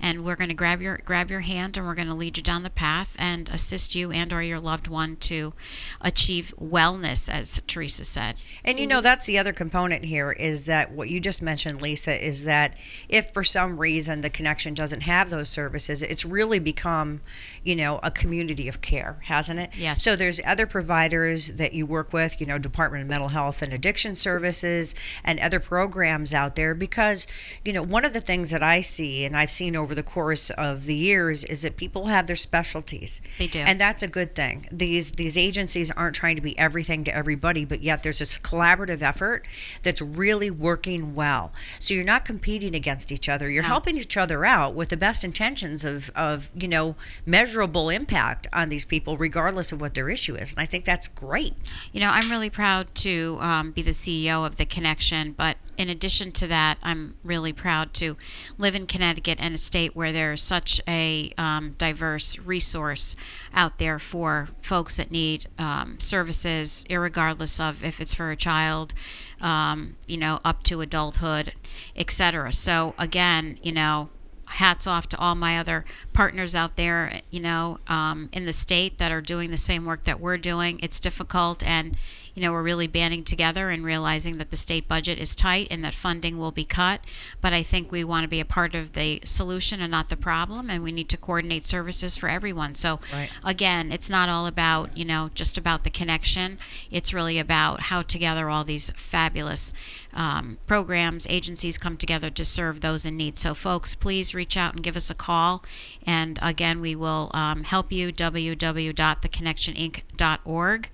and 0.00 0.24
we're 0.24 0.36
going 0.36 0.48
to 0.48 0.54
grab 0.54 0.80
your 0.80 0.98
grab 1.04 1.30
your 1.30 1.40
hand 1.40 1.76
and 1.76 1.86
we're 1.86 1.94
going 1.94 2.08
to 2.08 2.14
lead 2.14 2.36
you 2.36 2.42
down 2.42 2.62
the 2.62 2.70
path 2.70 3.14
and 3.18 3.48
assist 3.50 3.94
you 3.94 4.10
and 4.10 4.32
or 4.32 4.42
your 4.42 4.60
loved 4.60 4.88
one 4.88 5.16
to 5.16 5.52
achieve 6.00 6.54
wellness 6.60 7.28
as 7.32 7.62
Teresa 7.66 8.04
said. 8.04 8.36
And 8.64 8.78
you 8.78 8.86
know 8.86 9.00
that's 9.00 9.26
the 9.26 9.38
other 9.38 9.52
component 9.52 10.04
here 10.04 10.32
is 10.32 10.64
that 10.64 10.92
what 10.92 11.08
you 11.08 11.20
just 11.20 11.42
mentioned 11.42 11.82
Lisa 11.82 12.24
is 12.24 12.44
that 12.44 12.78
if 13.08 13.32
for 13.32 13.44
some 13.44 13.78
reason 13.78 14.20
the 14.20 14.30
connection 14.30 14.74
doesn't 14.74 15.02
have 15.02 15.30
those 15.30 15.48
services 15.48 16.02
it's 16.02 16.24
really 16.24 16.58
become, 16.58 17.20
you 17.64 17.74
know, 17.74 18.00
a 18.02 18.10
community 18.10 18.68
of 18.68 18.80
care, 18.80 19.18
hasn't 19.24 19.58
it? 19.58 19.76
Yes. 19.76 20.02
So 20.02 20.16
there's 20.16 20.40
other 20.44 20.66
providers 20.66 21.48
that 21.52 21.72
you 21.74 21.86
work 21.86 22.12
with, 22.12 22.40
you 22.40 22.46
know, 22.46 22.58
Department 22.58 23.02
of 23.02 23.08
Mental 23.08 23.28
Health 23.28 23.62
and 23.62 23.72
Addiction 23.72 24.14
Services 24.14 24.94
and 25.24 25.38
other 25.40 25.60
programs 25.60 26.34
out 26.34 26.56
there 26.56 26.74
because, 26.74 27.26
you 27.64 27.72
know, 27.72 27.82
one 27.82 28.04
of 28.04 28.12
the 28.12 28.20
things 28.20 28.50
that 28.50 28.62
I 28.62 28.80
see 28.80 29.24
and 29.24 29.36
I've 29.36 29.50
seen 29.50 29.76
over 29.76 29.87
over 29.88 29.94
the 29.94 30.02
course 30.02 30.50
of 30.50 30.84
the 30.84 30.94
years 30.94 31.44
is 31.44 31.62
that 31.62 31.78
people 31.78 32.08
have 32.08 32.26
their 32.26 32.36
specialties. 32.36 33.22
They 33.38 33.46
do. 33.46 33.60
And 33.60 33.80
that's 33.80 34.02
a 34.02 34.06
good 34.06 34.34
thing. 34.34 34.68
These 34.70 35.12
these 35.12 35.38
agencies 35.38 35.90
aren't 35.90 36.14
trying 36.14 36.36
to 36.36 36.42
be 36.42 36.56
everything 36.58 37.04
to 37.04 37.14
everybody, 37.16 37.64
but 37.64 37.80
yet 37.80 38.02
there's 38.02 38.18
this 38.18 38.38
collaborative 38.38 39.00
effort 39.00 39.46
that's 39.82 40.02
really 40.02 40.50
working 40.50 41.14
well. 41.14 41.52
So 41.78 41.94
you're 41.94 42.04
not 42.04 42.26
competing 42.26 42.74
against 42.74 43.10
each 43.10 43.30
other. 43.30 43.48
You're 43.48 43.62
No. 43.62 43.68
helping 43.70 43.96
each 43.96 44.18
other 44.18 44.44
out 44.44 44.74
with 44.74 44.90
the 44.90 44.98
best 44.98 45.24
intentions 45.24 45.86
of 45.86 46.10
of, 46.14 46.50
you 46.54 46.68
know, 46.68 46.94
measurable 47.24 47.88
impact 47.88 48.46
on 48.52 48.68
these 48.68 48.84
people 48.84 49.16
regardless 49.16 49.72
of 49.72 49.80
what 49.80 49.94
their 49.94 50.10
issue 50.10 50.34
is. 50.34 50.50
And 50.50 50.60
I 50.60 50.66
think 50.66 50.84
that's 50.84 51.08
great. 51.08 51.54
You 51.92 52.00
know, 52.00 52.10
I'm 52.10 52.30
really 52.30 52.50
proud 52.50 52.94
to 52.96 53.38
um, 53.40 53.70
be 53.70 53.80
the 53.80 53.92
CEO 53.94 54.44
of 54.44 54.56
the 54.58 54.66
Connection, 54.66 55.32
but 55.32 55.56
in 55.78 55.88
addition 55.88 56.32
to 56.32 56.46
that, 56.48 56.76
I'm 56.82 57.14
really 57.22 57.52
proud 57.52 57.94
to 57.94 58.16
live 58.58 58.74
in 58.74 58.86
Connecticut 58.86 59.38
and 59.40 59.54
a 59.54 59.58
state 59.58 59.94
where 59.94 60.12
there's 60.12 60.42
such 60.42 60.80
a 60.88 61.32
um, 61.38 61.76
diverse 61.78 62.36
resource 62.40 63.14
out 63.54 63.78
there 63.78 64.00
for 64.00 64.48
folks 64.60 64.96
that 64.96 65.12
need 65.12 65.46
um, 65.56 66.00
services, 66.00 66.84
irregardless 66.90 67.60
of 67.60 67.84
if 67.84 68.00
it's 68.00 68.12
for 68.12 68.32
a 68.32 68.36
child, 68.36 68.92
um, 69.40 69.96
you 70.08 70.16
know, 70.16 70.40
up 70.44 70.64
to 70.64 70.80
adulthood, 70.80 71.54
etc. 71.94 72.52
So 72.52 72.94
again, 72.98 73.58
you 73.62 73.70
know, 73.70 74.08
hats 74.46 74.86
off 74.86 75.08
to 75.10 75.18
all 75.18 75.34
my 75.34 75.58
other 75.58 75.84
partners 76.12 76.54
out 76.54 76.76
there, 76.76 77.20
you 77.30 77.38
know, 77.38 77.78
um, 77.86 78.28
in 78.32 78.46
the 78.46 78.52
state 78.52 78.98
that 78.98 79.12
are 79.12 79.20
doing 79.20 79.50
the 79.50 79.56
same 79.56 79.84
work 79.84 80.04
that 80.04 80.20
we're 80.20 80.38
doing. 80.38 80.80
It's 80.82 80.98
difficult, 80.98 81.62
and 81.62 81.96
you 82.38 82.44
know, 82.44 82.52
we're 82.52 82.62
really 82.62 82.86
banding 82.86 83.24
together 83.24 83.68
and 83.68 83.84
realizing 83.84 84.38
that 84.38 84.52
the 84.52 84.56
state 84.56 84.86
budget 84.86 85.18
is 85.18 85.34
tight 85.34 85.66
and 85.72 85.82
that 85.82 85.92
funding 85.92 86.38
will 86.38 86.52
be 86.52 86.64
cut. 86.64 87.00
But 87.40 87.52
I 87.52 87.64
think 87.64 87.90
we 87.90 88.04
want 88.04 88.22
to 88.22 88.28
be 88.28 88.38
a 88.38 88.44
part 88.44 88.76
of 88.76 88.92
the 88.92 89.20
solution 89.24 89.80
and 89.80 89.90
not 89.90 90.08
the 90.08 90.16
problem, 90.16 90.70
and 90.70 90.84
we 90.84 90.92
need 90.92 91.08
to 91.08 91.16
coordinate 91.16 91.66
services 91.66 92.16
for 92.16 92.28
everyone. 92.28 92.76
So, 92.76 93.00
Right. 93.12 93.28
again, 93.42 93.90
it's 93.90 94.08
not 94.08 94.28
all 94.28 94.46
about 94.46 94.96
you 94.96 95.04
know 95.04 95.32
just 95.34 95.58
about 95.58 95.82
the 95.82 95.90
connection. 95.90 96.58
It's 96.92 97.12
really 97.12 97.40
about 97.40 97.80
how 97.90 98.02
together 98.02 98.48
all 98.48 98.62
these 98.62 98.90
fabulous 98.90 99.72
um, 100.14 100.58
programs, 100.68 101.26
agencies 101.28 101.76
come 101.76 101.96
together 101.96 102.30
to 102.30 102.44
serve 102.44 102.82
those 102.82 103.04
in 103.04 103.16
need. 103.16 103.36
So, 103.36 103.52
folks, 103.52 103.96
please 103.96 104.32
reach 104.32 104.56
out 104.56 104.74
and 104.74 104.84
give 104.84 104.96
us 104.96 105.10
a 105.10 105.14
call. 105.14 105.64
And 106.06 106.38
again, 106.40 106.80
we 106.80 106.94
will 106.94 107.32
um, 107.34 107.64
help 107.64 107.90
you. 107.90 108.12
www.theconnectioninc.org. 108.12 110.90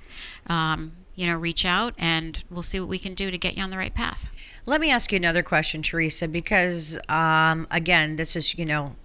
Um, 0.47 0.93
you 1.15 1.27
know, 1.27 1.37
reach 1.37 1.65
out 1.65 1.95
and 1.99 2.43
we'll 2.51 2.63
see 2.63 2.81
what 2.81 2.89
we 2.89 2.99
can 2.99 3.15
do 3.15 3.31
to 3.31 3.39
get 3.39 3.57
you 3.57 3.63
on 3.63 3.71
the 3.71 3.79
right 3.79 3.95
path. 3.95 4.31
Let 4.67 4.81
me 4.81 4.91
ask 4.91 5.13
you 5.13 5.17
another 5.17 5.43
question, 5.43 5.83
Teresa, 5.83 6.27
because 6.27 6.99
um, 7.09 7.67
again, 7.71 8.17
this 8.17 8.35
is 8.35 8.59
you 8.59 8.65
know, 8.65 8.97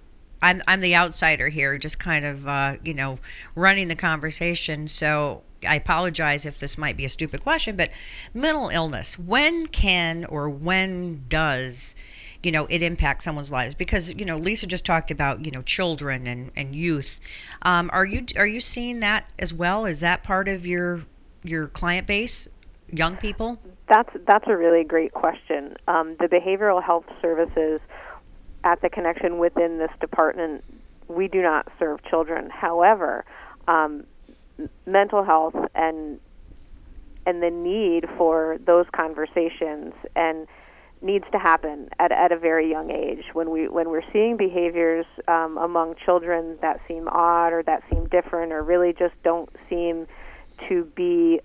I'm 0.42 0.64
I'm 0.68 0.82
the 0.82 0.96
outsider 0.96 1.50
here, 1.50 1.78
just 1.78 2.00
kind 2.00 2.26
of 2.26 2.48
uh, 2.48 2.76
you 2.84 2.94
know 2.94 3.20
running 3.56 3.88
the 3.90 3.96
conversation. 3.96 4.88
So 4.88 5.44
I 5.68 5.76
apologize 5.76 6.46
if 6.46 6.60
this 6.60 6.78
might 6.78 6.96
be 6.96 7.06
a 7.06 7.10
stupid 7.10 7.44
question, 7.44 7.76
but 7.76 7.92
mental 8.34 8.70
illness, 8.70 9.20
when 9.20 9.68
can 9.68 10.26
or 10.26 10.50
when 10.50 11.26
does 11.28 11.96
you 12.42 12.52
know 12.52 12.66
it 12.70 12.82
impact 12.82 13.22
someone's 13.22 13.52
lives 13.52 13.76
because 13.76 14.14
you 14.16 14.24
know 14.24 14.38
lisa 14.38 14.66
just 14.66 14.86
talked 14.86 15.12
about 15.12 15.44
you 15.44 15.52
know 15.52 15.62
children 15.62 16.26
and 16.26 16.52
and 16.56 16.74
youth 16.74 17.20
um, 17.64 17.90
are 17.92 18.06
you 18.06 18.26
are 18.38 18.48
you 18.48 18.62
seeing 18.62 19.02
that 19.02 19.30
as 19.38 19.54
well 19.54 19.86
is 19.86 20.00
that 20.00 20.24
part 20.24 20.48
of 20.48 20.66
your 20.66 21.02
your 21.44 21.68
client 21.68 22.08
base 22.08 22.48
young 22.92 23.16
people 23.18 23.60
That's 23.88 24.10
that's 24.26 24.46
a 24.48 24.58
really 24.58 24.84
great 24.84 25.14
question. 25.14 25.76
Um, 25.88 26.16
the 26.20 26.28
behavioral 26.28 26.84
health 26.84 27.06
services 27.22 27.80
at 28.64 28.82
the 28.82 28.90
connection 28.90 29.38
within 29.38 29.78
this 29.78 29.92
department, 30.00 30.64
we 31.08 31.28
do 31.28 31.42
not 31.42 31.68
serve 31.80 32.04
children. 32.04 32.50
However, 32.50 33.26
um, 33.68 34.06
mental 34.86 35.24
health 35.24 35.56
and 35.76 36.20
and 37.26 37.44
the 37.44 37.50
need 37.50 38.06
for 38.18 38.58
those 38.66 38.86
conversations 38.96 39.94
and 40.16 40.48
needs 41.02 41.26
to 41.32 41.40
happen 41.40 41.90
at, 42.00 42.12
at 42.12 42.32
a 42.32 42.38
very 42.38 42.70
young 42.70 42.92
age 42.92 43.24
when 43.34 43.50
we 43.50 43.68
when 43.68 43.90
we're 43.90 44.12
seeing 44.12 44.36
behaviors 44.36 45.06
um, 45.28 45.58
among 45.58 45.96
children 46.04 46.58
that 46.62 46.80
seem 46.88 47.08
odd 47.08 47.54
or 47.54 47.64
that 47.64 47.84
seem 47.90 48.08
different 48.10 48.52
or 48.52 48.64
really 48.64 48.94
just 48.94 49.14
don't 49.24 49.50
seem 49.70 50.08
to 50.68 50.84
be 50.96 51.42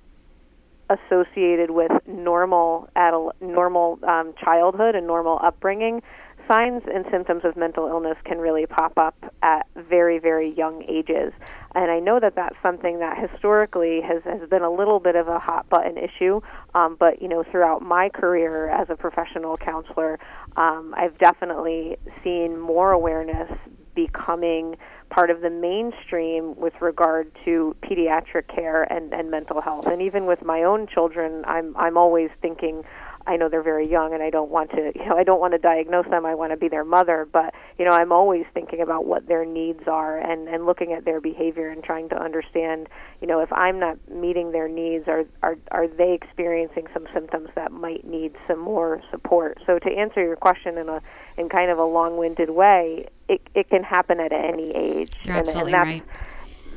associated 0.91 1.71
with 1.71 1.93
normal 2.07 2.89
adult, 2.97 3.35
normal 3.41 3.99
um, 4.03 4.35
childhood 4.43 4.95
and 4.95 5.07
normal 5.07 5.39
upbringing, 5.43 6.03
signs 6.47 6.83
and 6.93 7.07
symptoms 7.11 7.43
of 7.45 7.57
mental 7.57 7.87
illness 7.89 8.17
can 8.25 8.39
really 8.39 8.67
pop 8.67 8.93
up 8.99 9.17
at 9.43 9.67
very, 9.77 10.19
very 10.19 10.53
young 10.53 10.85
ages. 10.89 11.33
And 11.75 11.91
I 11.91 12.01
know 12.01 12.21
that 12.21 12.35
that's 12.37 12.57
something 12.63 12.99
that 13.01 13.19
historically 13.19 14.01
has, 14.03 14.23
has 14.25 14.49
been 14.49 14.63
a 14.63 14.71
little 14.71 15.01
bit 15.01 15.17
of 15.17 15.27
a 15.27 15.39
hot 15.39 15.69
button 15.69 15.97
issue. 15.97 16.41
Um, 16.75 16.97
but, 16.99 17.23
you 17.23 17.29
know, 17.29 17.45
throughout 17.51 17.83
my 17.83 18.09
career 18.11 18.69
as 18.69 18.89
a 18.91 18.97
professional 18.97 19.57
counselor, 19.57 20.19
um, 20.57 20.95
I've 20.97 21.19
definitely 21.19 21.97
seen 22.23 22.59
more 22.59 22.93
awareness 22.93 23.51
becoming 23.95 24.77
part 25.15 25.31
of 25.31 25.43
the 25.43 25.51
mainstream 25.51 26.57
with 26.57 26.73
regard 26.81 27.31
to 27.45 27.77
pediatric 27.85 28.49
care 28.53 28.83
and, 28.93 29.13
and 29.15 29.31
mental 29.31 29.61
health. 29.61 29.87
And 29.87 30.03
even 30.03 30.27
with 30.27 30.43
my 30.45 30.65
own 30.65 30.89
children, 30.89 31.45
I'm 31.47 31.77
I'm 31.77 31.97
always 31.97 32.31
thinking 32.43 32.83
I 33.27 33.37
know 33.37 33.49
they're 33.49 33.63
very 33.63 33.89
young 33.91 34.13
and 34.13 34.23
I 34.23 34.31
don't 34.31 34.51
want 34.51 34.71
to 34.73 34.93
you 34.95 35.07
know 35.07 35.17
I 35.17 35.25
don't 35.25 35.41
want 35.41 35.53
to 35.53 35.59
diagnose 35.59 36.07
them. 36.09 36.27
I 36.27 36.35
want 36.35 36.53
to 36.53 36.57
be 36.57 36.69
their 36.69 36.85
mother, 36.85 37.27
but 37.31 37.55
you 37.79 37.85
know 37.85 37.93
I'm 37.93 38.13
always 38.13 38.45
thinking 38.55 38.81
about 38.81 39.07
what 39.07 39.27
their 39.27 39.45
needs 39.45 39.83
are 39.87 40.19
and 40.19 40.49
and 40.49 40.67
looking 40.67 40.93
at 40.93 41.05
their 41.05 41.21
behavior 41.21 41.69
and 41.69 41.83
trying 41.83 42.09
to 42.11 42.17
understand, 42.17 42.89
you 43.21 43.27
know, 43.27 43.41
if 43.41 43.53
I'm 43.53 43.79
not 43.79 43.97
meeting 44.11 44.53
their 44.53 44.69
needs 44.69 45.09
are 45.09 45.25
are 45.43 45.57
are 45.71 45.89
they 45.89 46.13
experiencing 46.13 46.87
some 46.93 47.07
symptoms 47.13 47.49
that 47.55 47.73
might 47.73 48.07
need 48.07 48.35
some 48.47 48.59
more 48.59 49.03
support. 49.11 49.59
So 49.67 49.79
to 49.79 49.91
answer 49.91 50.23
your 50.23 50.37
question 50.37 50.79
in 50.79 50.89
a 50.89 51.01
in 51.37 51.49
kind 51.49 51.71
of 51.71 51.79
a 51.79 51.85
long-winded 51.85 52.51
way, 52.51 53.09
it 53.29 53.41
it 53.55 53.69
can 53.71 53.83
happen 53.83 54.21
at 54.21 54.33
any 54.33 54.71
age. 54.75 55.11
You're 55.23 55.37
and, 55.37 55.49
absolutely 55.49 55.75
and 55.75 55.81
that's, 55.81 56.01
right. 56.01 56.21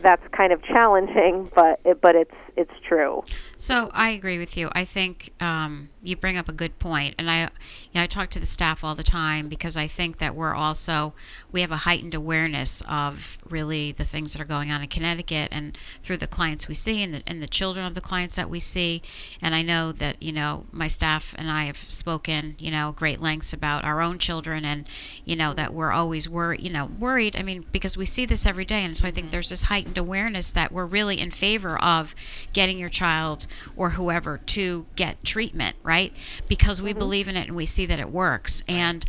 That's 0.04 0.22
kind 0.32 0.54
of 0.54 0.64
challenging, 0.64 1.52
but 1.56 1.80
it, 1.84 2.02
but 2.02 2.16
it's 2.16 2.36
it's 2.56 2.74
true. 2.88 3.24
So 3.58 3.90
I 3.94 4.12
agree 4.12 4.38
with 4.38 4.58
you. 4.58 4.70
I 4.74 4.86
think 4.86 5.32
um, 5.40 5.90
you 6.08 6.16
bring 6.16 6.38
up 6.38 6.48
a 6.48 6.54
good 6.54 6.80
point, 6.80 7.16
and 7.18 7.30
I, 7.30 7.42
you 7.42 7.50
know, 7.96 8.04
I 8.04 8.08
talk 8.08 8.30
to 8.32 8.40
the 8.40 8.46
staff 8.46 8.84
all 8.84 8.96
the 8.96 9.04
time 9.04 9.50
because 9.50 9.76
I 9.76 9.88
think 9.88 10.18
that 10.20 10.36
we're 10.36 10.56
also 10.56 11.14
we 11.52 11.62
have 11.62 11.72
a 11.72 11.78
heightened 11.78 12.16
awareness 12.16 12.82
of 12.88 13.38
really 13.50 13.92
the 13.92 14.06
things 14.06 14.34
that 14.34 14.42
are 14.42 14.46
going 14.46 14.72
on 14.72 14.82
in 14.82 14.88
Connecticut 14.88 15.50
and 15.52 15.78
through 16.02 16.18
the 16.18 16.28
clients 16.28 16.68
we 16.68 16.74
see 16.74 17.04
and 17.04 17.14
the, 17.14 17.24
and 17.28 17.42
the 17.42 17.48
children 17.48 17.86
of 17.86 17.94
the 17.94 18.02
clients 18.02 18.36
that 18.38 18.50
we 18.50 18.60
see. 18.60 19.02
And 19.42 19.54
I 19.54 19.62
know 19.62 19.92
that 19.92 20.22
you 20.24 20.32
know 20.32 20.66
my 20.72 20.88
staff 20.88 21.36
and 21.38 21.52
I 21.52 21.66
have 21.66 21.90
spoken 21.90 22.56
you 22.58 22.72
know 22.72 22.94
great 22.96 23.20
lengths 23.20 23.52
about 23.52 23.84
our 23.84 24.02
own 24.02 24.18
children, 24.18 24.64
and 24.64 24.88
you 25.26 25.36
know 25.36 25.54
that 25.54 25.74
we're 25.74 25.92
always 25.92 26.30
worried, 26.30 26.62
you 26.62 26.70
know, 26.70 26.86
worried. 26.86 27.36
I 27.36 27.44
mean, 27.44 27.66
because 27.72 27.98
we 27.98 28.06
see 28.06 28.26
this 28.26 28.46
every 28.46 28.66
day, 28.66 28.86
and 28.86 28.96
so 28.96 29.08
I 29.08 29.12
think 29.12 29.26
mm-hmm. 29.26 29.32
there's 29.32 29.50
this 29.50 29.64
heightened 29.64 29.98
awareness 29.98 30.52
that 30.54 30.72
we're 30.72 30.86
really 30.86 31.20
in 31.20 31.32
favor 31.32 31.78
of 31.82 32.16
getting 32.54 32.80
your 32.80 32.90
child 32.90 33.46
or 33.76 33.92
whoever 33.92 34.38
to 34.38 34.86
get 34.96 35.24
treatment, 35.24 35.76
right? 35.84 35.97
Because 36.48 36.82
we 36.82 36.94
believe 36.94 37.28
in 37.28 37.36
it 37.36 37.48
and 37.48 37.56
we 37.56 37.66
see 37.66 37.86
that 37.86 38.00
it 38.00 38.10
works. 38.10 38.64
And 38.68 39.06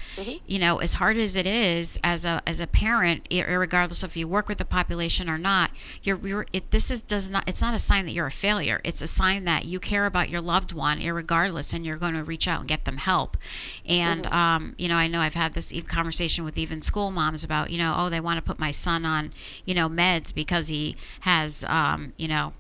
you 0.47 0.59
know, 0.59 0.79
as 0.79 0.95
hard 0.95 1.17
as 1.17 1.37
it 1.37 1.47
is 1.47 1.99
as 2.03 2.25
a 2.25 2.43
as 2.47 2.61
a 2.61 2.67
parent, 2.67 3.29
regardless 3.31 4.03
if 4.03 4.17
you 4.17 4.29
work 4.29 4.49
with 4.49 4.59
the 4.59 4.65
population 4.65 5.29
or 5.29 5.39
not, 5.39 5.71
you're, 6.03 6.19
you're 6.27 6.47
it 6.53 6.71
this 6.71 6.91
is 6.91 7.01
does 7.01 7.31
not 7.31 7.45
it's 7.47 7.61
not 7.61 7.75
a 7.75 7.79
sign 7.79 8.05
that 8.07 8.13
you're 8.13 8.27
a 8.27 8.31
failure. 8.31 8.81
It's 8.85 9.03
a 9.03 9.07
sign 9.07 9.45
that 9.45 9.65
you 9.65 9.81
care 9.81 10.07
about 10.07 10.29
your 10.29 10.41
loved 10.41 10.73
one, 10.73 11.01
regardless, 11.01 11.73
and 11.73 11.85
you're 11.85 11.97
going 11.97 12.15
to 12.15 12.25
reach 12.25 12.49
out 12.49 12.61
and 12.61 12.69
get 12.69 12.85
them 12.85 12.99
help. 12.99 13.37
And 13.87 14.27
um, 14.27 14.75
you 14.79 14.89
know, 14.89 14.97
I 14.97 15.09
know 15.09 15.21
I've 15.21 15.35
had 15.35 15.55
this 15.55 15.73
conversation 15.87 16.45
with 16.45 16.59
even 16.59 16.83
school 16.83 17.11
moms 17.11 17.45
about 17.45 17.71
you 17.71 17.79
know, 17.79 17.95
oh, 17.97 18.09
they 18.09 18.21
want 18.21 18.39
to 18.39 18.43
put 18.43 18.59
my 18.59 18.71
son 18.71 19.05
on 19.05 19.33
you 19.65 19.75
know 19.75 19.89
meds 19.89 20.35
because 20.35 20.69
he 20.69 20.97
has 21.21 21.65
um, 21.69 22.13
you 22.17 22.29
know 22.29 22.53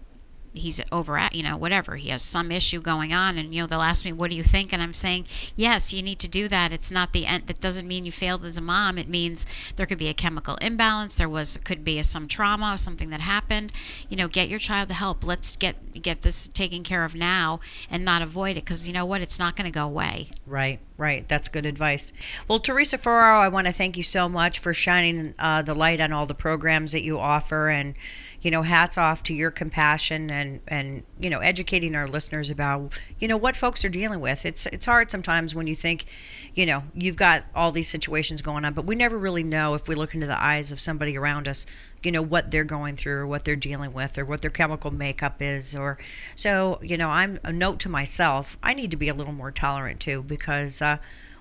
he's 0.58 0.80
over 0.92 1.16
at 1.18 1.34
you 1.34 1.42
know 1.42 1.56
whatever. 1.56 1.96
He 1.96 2.10
has 2.10 2.22
some 2.22 2.50
issue 2.50 2.80
going 2.80 3.12
on 3.12 3.38
and 3.38 3.54
you 3.54 3.62
know 3.62 3.66
they'll 3.66 3.82
ask 3.82 4.04
me 4.04 4.12
what 4.12 4.30
do 4.30 4.36
you 4.36 4.42
think? 4.42 4.72
And 4.72 4.82
i'm 4.82 4.92
saying 4.92 5.26
yes 5.56 5.92
you 5.92 6.02
need 6.02 6.18
to 6.20 6.28
do 6.28 6.48
that. 6.48 6.72
It's 6.72 6.90
not 6.90 7.12
the 7.12 7.26
end 7.26 7.46
that 7.46 7.60
doesn't 7.60 7.88
mean 7.88 8.04
you 8.04 8.12
failed 8.12 8.44
as 8.44 8.58
a 8.58 8.62
mom. 8.62 8.98
It 8.98 9.08
means 9.08 9.46
there 9.76 9.86
could 9.86 9.98
be 9.98 10.08
a 10.08 10.14
chemical 10.14 10.56
imbalance. 10.56 11.16
There 11.16 11.28
was 11.28 11.56
could 11.58 11.84
be 11.84 12.02
some 12.02 12.28
trauma 12.28 12.74
or 12.74 12.76
something 12.76 13.10
that 13.10 13.20
happened. 13.20 13.72
You 14.08 14.16
know 14.16 14.28
get 14.28 14.48
your 14.48 14.58
child 14.58 14.88
the 14.88 14.94
help. 14.94 15.24
Let's 15.24 15.56
get 15.56 16.02
get 16.02 16.22
this 16.22 16.48
taken 16.48 16.82
care 16.82 17.04
of 17.04 17.14
now 17.14 17.60
and 17.90 18.04
not 18.04 18.22
avoid 18.22 18.56
it 18.56 18.64
because 18.64 18.86
you 18.86 18.94
know 18.94 19.06
what? 19.06 19.20
It's 19.20 19.38
not 19.38 19.56
going 19.56 19.70
to 19.70 19.74
go 19.74 19.84
away. 19.84 20.28
Right. 20.46 20.80
Right, 20.98 21.28
that's 21.28 21.46
good 21.46 21.64
advice. 21.64 22.12
Well, 22.48 22.58
Teresa 22.58 22.98
Ferraro, 22.98 23.40
I 23.40 23.46
want 23.46 23.68
to 23.68 23.72
thank 23.72 23.96
you 23.96 24.02
so 24.02 24.28
much 24.28 24.58
for 24.58 24.74
shining 24.74 25.32
uh, 25.38 25.62
the 25.62 25.72
light 25.72 26.00
on 26.00 26.12
all 26.12 26.26
the 26.26 26.34
programs 26.34 26.90
that 26.90 27.04
you 27.04 27.20
offer, 27.20 27.68
and 27.68 27.94
you 28.40 28.50
know, 28.50 28.62
hats 28.62 28.96
off 28.96 29.22
to 29.24 29.34
your 29.34 29.50
compassion 29.50 30.30
and 30.30 30.60
and 30.68 31.02
you 31.18 31.28
know, 31.28 31.40
educating 31.40 31.94
our 31.94 32.06
listeners 32.06 32.50
about 32.50 32.98
you 33.18 33.26
know 33.26 33.36
what 33.36 33.56
folks 33.56 33.84
are 33.84 33.88
dealing 33.88 34.20
with. 34.20 34.46
It's 34.46 34.66
it's 34.66 34.86
hard 34.86 35.10
sometimes 35.10 35.54
when 35.54 35.66
you 35.66 35.74
think, 35.74 36.06
you 36.54 36.64
know, 36.64 36.84
you've 36.94 37.16
got 37.16 37.44
all 37.54 37.72
these 37.72 37.88
situations 37.88 38.40
going 38.40 38.64
on, 38.64 38.74
but 38.74 38.84
we 38.84 38.94
never 38.94 39.18
really 39.18 39.42
know 39.42 39.74
if 39.74 39.88
we 39.88 39.94
look 39.94 40.14
into 40.14 40.26
the 40.26 40.40
eyes 40.40 40.70
of 40.70 40.78
somebody 40.78 41.18
around 41.18 41.48
us, 41.48 41.66
you 42.02 42.12
know, 42.12 42.22
what 42.22 42.50
they're 42.50 42.64
going 42.64 42.94
through 42.94 43.16
or 43.16 43.26
what 43.26 43.44
they're 43.44 43.56
dealing 43.56 43.92
with 43.92 44.16
or 44.16 44.24
what 44.24 44.42
their 44.42 44.50
chemical 44.50 44.92
makeup 44.92 45.42
is, 45.42 45.74
or 45.74 45.98
so 46.36 46.78
you 46.82 46.96
know, 46.96 47.08
I'm 47.08 47.40
a 47.42 47.52
note 47.52 47.80
to 47.80 47.88
myself. 47.88 48.56
I 48.62 48.74
need 48.74 48.92
to 48.92 48.96
be 48.96 49.08
a 49.08 49.14
little 49.14 49.34
more 49.34 49.50
tolerant 49.50 50.00
too 50.00 50.22
because. 50.22 50.80
Uh, 50.80 50.98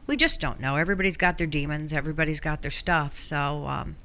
we 0.07 0.15
just 0.15 0.39
don't 0.39 0.62
know. 0.62 0.77
Everybody's 0.77 1.17
got 1.17 1.38
their 1.38 1.47
demons. 1.47 1.91
Everybody's 1.91 2.39
got 2.39 2.62
their 2.62 2.71
stuff. 2.71 3.19
So, 3.19 3.67
um, 3.67 3.97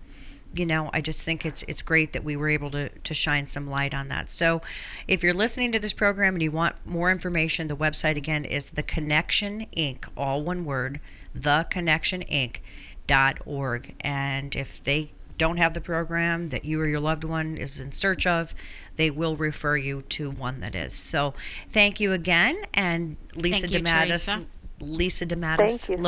you 0.55 0.67
know, 0.67 0.91
I 0.93 1.01
just 1.01 1.21
think 1.23 1.45
it's 1.47 1.63
it's 1.69 1.83
great 1.83 2.13
that 2.13 2.25
we 2.25 2.37
were 2.37 2.49
able 2.49 2.71
to 2.71 2.89
to 2.89 3.15
shine 3.15 3.47
some 3.47 3.69
light 3.69 3.95
on 3.95 4.09
that. 4.09 4.31
So, 4.31 4.61
if 5.09 5.23
you're 5.23 5.35
listening 5.35 5.73
to 5.73 5.79
this 5.79 5.93
program 5.93 6.35
and 6.35 6.43
you 6.43 6.51
want 6.51 6.77
more 6.87 7.11
information, 7.11 7.69
the 7.69 7.77
website 7.77 8.17
again 8.17 8.45
is 8.45 8.71
the 8.71 8.83
Connection 8.83 9.67
Inc. 9.77 10.07
All 10.17 10.43
one 10.43 10.65
word, 10.65 11.01
the 11.35 11.67
Connection 11.71 12.23
Inc. 12.23 12.59
dot 13.07 13.39
org. 13.47 13.95
And 14.01 14.55
if 14.55 14.83
they 14.83 15.11
don't 15.39 15.57
have 15.57 15.75
the 15.75 15.81
program 15.81 16.51
that 16.51 16.65
you 16.65 16.81
or 16.81 16.87
your 16.87 17.01
loved 17.01 17.25
one 17.25 17.57
is 17.57 17.81
in 17.81 17.91
search 17.91 18.27
of, 18.27 18.55
they 18.97 19.11
will 19.11 19.37
refer 19.37 19.77
you 19.77 20.03
to 20.03 20.31
one 20.31 20.61
that 20.61 20.75
is. 20.75 20.95
So, 20.95 21.35
thank 21.69 22.01
you 22.01 22.13
again, 22.13 22.63
and 22.75 23.17
Lisa 23.35 23.69
Thank 23.69 23.75
you, 23.75 23.81
DeMattis. 23.81 24.07
Teresa. 24.07 24.47
Lisa 24.83 25.25
Thank 25.25 25.43
DeMattis 25.43 25.89
you 25.89 25.97
so 25.97 26.03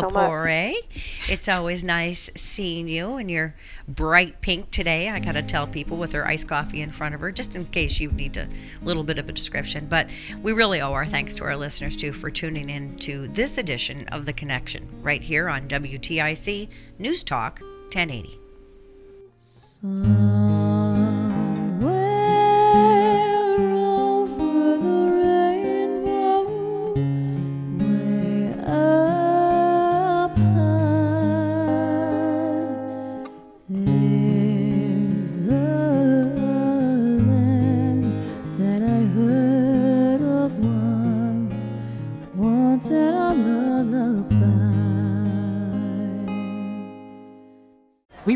It's 1.28 1.48
always 1.48 1.84
nice 1.84 2.28
seeing 2.34 2.88
you 2.88 3.16
in 3.18 3.28
your 3.28 3.54
bright 3.86 4.40
pink 4.40 4.70
today. 4.70 5.08
I 5.08 5.20
gotta 5.20 5.42
tell 5.42 5.66
people 5.66 5.96
with 5.96 6.12
her 6.12 6.26
iced 6.26 6.48
coffee 6.48 6.82
in 6.82 6.90
front 6.90 7.14
of 7.14 7.20
her, 7.20 7.30
just 7.30 7.56
in 7.56 7.64
case 7.66 8.00
you 8.00 8.10
need 8.10 8.36
a 8.36 8.48
little 8.82 9.04
bit 9.04 9.18
of 9.18 9.28
a 9.28 9.32
description. 9.32 9.86
But 9.86 10.08
we 10.42 10.52
really 10.52 10.80
owe 10.80 10.92
our 10.92 11.06
thanks 11.06 11.34
to 11.36 11.44
our 11.44 11.56
listeners 11.56 11.96
too 11.96 12.12
for 12.12 12.30
tuning 12.30 12.68
in 12.68 12.98
to 12.98 13.28
this 13.28 13.58
edition 13.58 14.08
of 14.08 14.26
The 14.26 14.32
Connection 14.32 14.88
right 15.02 15.22
here 15.22 15.48
on 15.48 15.68
WTIC 15.68 16.68
News 16.98 17.22
Talk 17.22 17.60
1080. 17.92 18.40
We 19.82 20.73